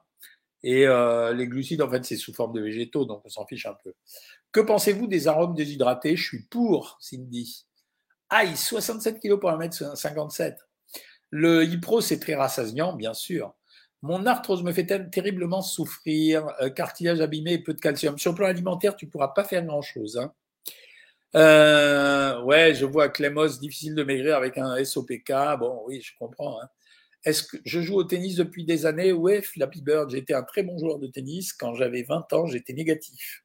Et 0.63 0.88
euh, 0.88 1.34
les 1.34 1.47
glucides, 1.47 1.82
en 1.82 1.89
fait, 1.89 2.06
c'est 2.06 2.15
sous 2.15 2.34
forme 2.34 2.53
de 2.53 2.62
végétaux, 2.62 3.03
donc 3.03 3.21
on 3.25 3.29
s'en 3.29 3.45
fiche 3.45 3.65
un 3.65 3.75
peu. 3.84 3.93
Que 4.51 4.62
pensez-vous 4.62 5.08
des 5.08 5.27
arômes 5.27 5.56
déshydratés? 5.56 6.15
Je 6.15 6.23
suis 6.23 6.43
pour, 6.43 6.97
Cindy. 7.01 7.65
Aïe, 8.29 8.56
67 8.56 9.19
kg 9.19 9.36
pour 9.36 9.51
1m57. 9.51 10.56
Le 11.36 11.63
Hypro, 11.63 12.00
c'est 12.00 12.19
très 12.19 12.36
rassasiant, 12.36 12.93
bien 12.93 13.15
sûr. 13.15 13.56
Mon 14.04 14.28
arthrose 14.28 14.62
me 14.62 14.72
fait 14.72 14.86
terriblement 15.10 15.63
souffrir, 15.63 16.48
euh, 16.62 16.69
cartilage 16.69 17.22
abîmé 17.22 17.58
peu 17.58 17.74
de 17.74 17.82
calcium. 17.82 18.19
Sur 18.19 18.34
le 18.34 18.38
plan 18.38 18.46
alimentaire, 18.46 18.96
tu 18.96 19.08
pourras 19.08 19.30
pas 19.30 19.43
faire 19.43 19.65
grand-chose. 19.65 20.17
Hein. 20.17 20.32
Euh, 21.36 22.39
ouais, 22.43 22.76
je 22.76 22.86
vois 22.86 23.10
Clémos, 23.10 23.60
difficile 23.60 23.96
de 23.96 24.04
maigrir 24.04 24.36
avec 24.38 24.60
un 24.60 24.86
SOPK. 24.86 25.34
Bon, 25.60 25.82
oui, 25.88 26.02
je 26.02 26.12
comprends. 26.19 26.62
Hein. 26.62 26.67
Est-ce 27.26 27.41
que 27.41 27.58
je 27.65 27.82
joue 27.82 27.96
au 27.96 28.04
tennis 28.04 28.36
depuis 28.36 28.63
des 28.63 28.86
années? 28.86 29.12
Ouais, 29.12 29.41
Flappy 29.41 29.82
Bird, 29.82 30.13
été 30.13 30.36
un 30.36 30.43
très 30.43 30.62
bon 30.62 30.78
joueur 30.78 31.00
de 31.00 31.08
tennis. 31.08 31.52
Quand 31.52 31.74
j'avais 31.74 32.04
20 32.04 32.32
ans, 32.34 32.46
j'étais 32.46 32.74
négatif. 32.74 33.43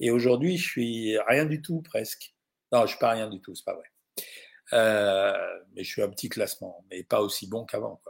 Et 0.00 0.10
aujourd'hui, 0.10 0.56
je 0.56 0.66
suis 0.66 1.18
rien 1.28 1.44
du 1.44 1.60
tout 1.60 1.82
presque. 1.82 2.34
Non, 2.72 2.86
je 2.86 2.92
suis 2.92 2.98
pas 2.98 3.10
rien 3.10 3.28
du 3.28 3.42
tout, 3.42 3.54
c'est 3.54 3.66
pas 3.66 3.74
vrai. 3.74 3.84
Euh, 4.72 5.32
mais 5.74 5.82
je 5.82 5.88
suis 5.88 6.02
un 6.02 6.08
petit 6.08 6.28
classement, 6.28 6.84
mais 6.90 7.02
pas 7.02 7.20
aussi 7.20 7.46
bon 7.46 7.64
qu'avant. 7.64 8.00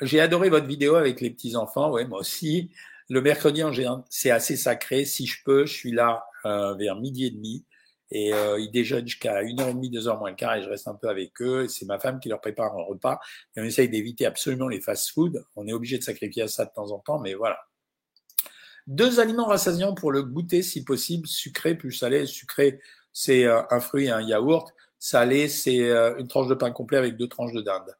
J'ai 0.00 0.20
adoré 0.20 0.48
votre 0.48 0.66
vidéo 0.66 0.94
avec 0.94 1.20
les 1.20 1.30
petits 1.30 1.56
enfants. 1.56 1.90
Ouais, 1.90 2.06
moi 2.06 2.20
aussi. 2.20 2.70
Le 3.10 3.22
mercredi, 3.22 3.62
c'est 4.10 4.30
assez 4.30 4.56
sacré. 4.56 5.04
Si 5.04 5.26
je 5.26 5.42
peux, 5.42 5.64
je 5.64 5.72
suis 5.72 5.92
là 5.92 6.26
euh, 6.44 6.74
vers 6.74 6.96
midi 6.96 7.24
et 7.26 7.30
demi. 7.30 7.64
Et 8.10 8.32
euh, 8.32 8.58
ils 8.58 8.70
déjeunent 8.70 9.06
jusqu'à 9.06 9.42
1h30, 9.42 9.90
2h 9.90 10.18
moins 10.18 10.30
le 10.30 10.36
quart 10.36 10.56
et 10.56 10.62
je 10.62 10.68
reste 10.68 10.88
un 10.88 10.94
peu 10.94 11.08
avec 11.08 11.40
eux. 11.42 11.68
C'est 11.68 11.86
ma 11.86 11.98
femme 11.98 12.20
qui 12.20 12.28
leur 12.28 12.40
prépare 12.40 12.74
un 12.74 12.82
repas. 12.82 13.18
Et 13.56 13.60
on 13.60 13.64
essaye 13.64 13.88
d'éviter 13.88 14.24
absolument 14.26 14.68
les 14.68 14.80
fast-food. 14.80 15.44
On 15.56 15.66
est 15.66 15.72
obligé 15.72 15.98
de 15.98 16.02
sacrifier 16.02 16.48
ça 16.48 16.64
de 16.64 16.70
temps 16.74 16.90
en 16.90 16.98
temps, 16.98 17.18
mais 17.18 17.34
voilà. 17.34 17.58
Deux 18.86 19.20
aliments 19.20 19.44
rassasiants 19.44 19.94
pour 19.94 20.12
le 20.12 20.22
goûter 20.22 20.62
si 20.62 20.82
possible, 20.82 21.28
sucré 21.28 21.74
plus 21.74 21.92
salé. 21.92 22.24
Sucré, 22.24 22.80
c'est 23.12 23.44
euh, 23.44 23.60
un 23.70 23.80
fruit 23.80 24.06
et 24.06 24.10
un 24.10 24.22
yaourt. 24.22 24.72
Salé, 24.98 25.48
c'est 25.48 25.90
euh, 25.90 26.16
une 26.18 26.28
tranche 26.28 26.48
de 26.48 26.54
pain 26.54 26.70
complet 26.70 26.98
avec 26.98 27.16
deux 27.16 27.28
tranches 27.28 27.52
de 27.52 27.62
dinde. 27.62 27.94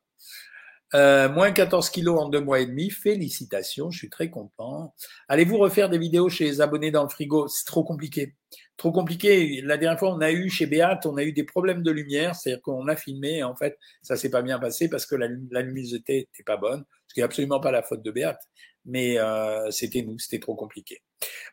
Euh, 0.95 1.29
moins 1.29 1.53
14 1.53 1.91
kilos 1.91 2.19
en 2.19 2.29
deux 2.29 2.41
mois 2.41 2.61
et 2.61 2.67
demi. 2.67 2.91
Félicitations, 2.91 3.91
je 3.91 3.99
suis 3.99 4.11
très 4.11 4.31
content. 4.31 4.95
Allez-vous 5.29 5.59
refaire 5.59 5.91
des 5.91 5.99
vidéos 5.99 6.29
chez 6.29 6.45
les 6.45 6.61
abonnés 6.61 6.91
dans 6.91 7.03
le 7.03 7.09
frigo? 7.11 7.47
C'est 7.49 7.67
trop 7.67 7.85
compliqué. 7.85 8.35
Trop 8.77 8.91
compliqué. 8.91 9.61
La 9.63 9.77
dernière 9.77 9.99
fois, 9.99 10.15
on 10.15 10.21
a 10.21 10.33
eu 10.33 10.49
chez 10.49 10.67
Béat, 10.67 11.01
on 11.05 11.17
a 11.19 11.25
eu 11.25 11.33
des 11.33 11.45
problèmes 11.45 11.83
de 11.83 11.91
lumière. 11.91 12.35
C'est-à-dire 12.35 12.63
qu'on 12.63 12.89
a 12.89 12.97
filmé 12.97 13.39
et 13.39 13.43
en 13.43 13.55
fait, 13.55 13.79
ça 14.03 14.17
s'est 14.17 14.31
pas 14.31 14.43
bien 14.43 14.59
passé 14.59 14.89
parce 14.89 15.05
que 15.05 15.15
la, 15.15 15.29
luminosité 15.63 16.21
n'était 16.21 16.45
pas 16.45 16.57
bonne. 16.57 16.85
Ce 17.09 17.15
qui 17.15 17.21
n'est 17.21 17.25
absolument 17.25 17.61
pas 17.61 17.71
la 17.71 17.83
faute 17.83 18.03
de 18.03 18.11
Béat. 18.11 18.39
Mais 18.85 19.19
euh, 19.19 19.71
c'était 19.71 20.03
nous, 20.03 20.19
c'était 20.19 20.39
trop 20.39 20.55
compliqué. 20.55 21.03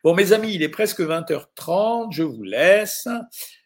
Bon, 0.03 0.13
mes 0.13 0.31
amis, 0.31 0.53
il 0.53 0.63
est 0.63 0.69
presque 0.69 1.01
20h30. 1.01 2.11
Je 2.11 2.23
vous 2.23 2.43
laisse. 2.43 3.07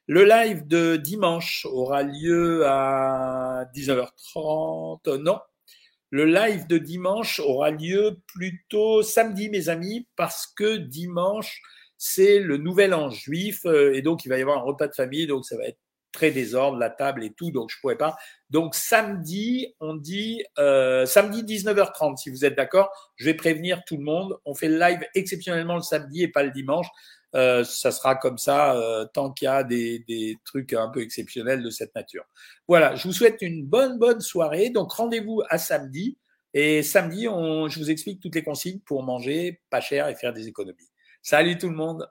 Le 0.08 0.23
live 0.23 0.65
de 0.65 0.95
dimanche 0.95 1.67
aura 1.69 2.04
lieu 2.04 2.65
à 2.65 3.65
19h30. 3.75 5.17
Non, 5.17 5.39
le 6.12 6.25
live 6.25 6.65
de 6.65 6.80
dimanche 6.80 7.39
aura 7.39 7.69
lieu 7.69 8.19
plutôt 8.34 9.04
samedi, 9.04 9.49
mes 9.49 9.69
amis, 9.69 10.08
parce 10.15 10.47
que 10.47 10.78
dimanche, 10.78 11.62
c'est 11.97 12.39
le 12.39 12.58
nouvel 12.58 12.95
an 12.95 13.12
juif, 13.12 13.65
euh, 13.65 13.93
et 13.93 14.02
donc 14.02 14.25
il 14.25 14.30
va 14.30 14.39
y 14.39 14.41
avoir 14.41 14.58
un 14.58 14.62
repas 14.62 14.88
de 14.88 14.95
famille, 14.95 15.28
donc 15.28 15.45
ça 15.45 15.56
va 15.58 15.65
être 15.65 15.78
très 16.12 16.32
désordre, 16.32 16.78
la 16.78 16.89
table 16.89 17.24
et 17.24 17.32
tout, 17.32 17.52
donc 17.52 17.69
je 17.69 17.80
pourrais 17.80 17.98
pas. 17.98 18.15
Donc 18.50 18.76
samedi, 18.76 19.76
on 19.80 19.95
dit 19.95 20.43
euh, 20.58 21.06
samedi 21.06 21.43
19h30, 21.43 22.17
si 22.17 22.30
vous 22.30 22.45
êtes 22.45 22.56
d'accord, 22.56 22.89
je 23.15 23.26
vais 23.26 23.34
prévenir 23.34 23.84
tout 23.86 23.98
le 23.98 24.04
monde. 24.04 24.38
On 24.45 24.54
fait 24.56 24.69
le 24.69 24.80
live 24.80 25.00
exceptionnellement 25.15 25.76
le 25.76 25.82
samedi 25.82 26.24
et 26.24 26.28
pas 26.28 26.43
le 26.43 26.52
dimanche. 26.52 26.88
Euh, 27.36 27.63
ça 27.63 27.91
sera 27.91 28.15
comme 28.15 28.39
ça 28.39 28.76
euh, 28.76 29.06
tant 29.13 29.32
qu'il 29.32 29.45
y 29.45 29.50
a 29.50 29.63
des, 29.63 30.00
des, 30.08 30.38
trucs 30.45 30.74
un 30.74 30.89
peu 30.89 31.02
exceptionnels 31.02 31.62
de 31.62 31.69
cette 31.69 31.93
nature. 31.93 32.24
Voilà, 32.67 32.95
je 32.95 33.08
vous 33.08 33.13
souhaite 33.13 33.41
une 33.41 33.63
bonne, 33.65 34.00
bonne 34.00 34.19
soirée. 34.19 34.72
Donc 34.72 34.91
rendez-vous 34.91 35.43
à 35.50 35.58
samedi. 35.58 36.17
Et 36.56 36.82
samedi, 36.82 37.28
on, 37.28 37.67
je 37.67 37.78
vous 37.78 37.91
explique 37.91 38.19
toutes 38.19 38.34
les 38.34 38.43
consignes 38.43 38.80
pour 38.80 39.04
manger 39.04 39.62
pas 39.69 39.82
cher 39.82 40.08
et 40.08 40.15
faire 40.15 40.34
des 40.34 40.48
économies. 40.48 40.89
Salut 41.22 41.58
tout 41.60 41.69
le 41.69 41.76
monde 41.76 42.10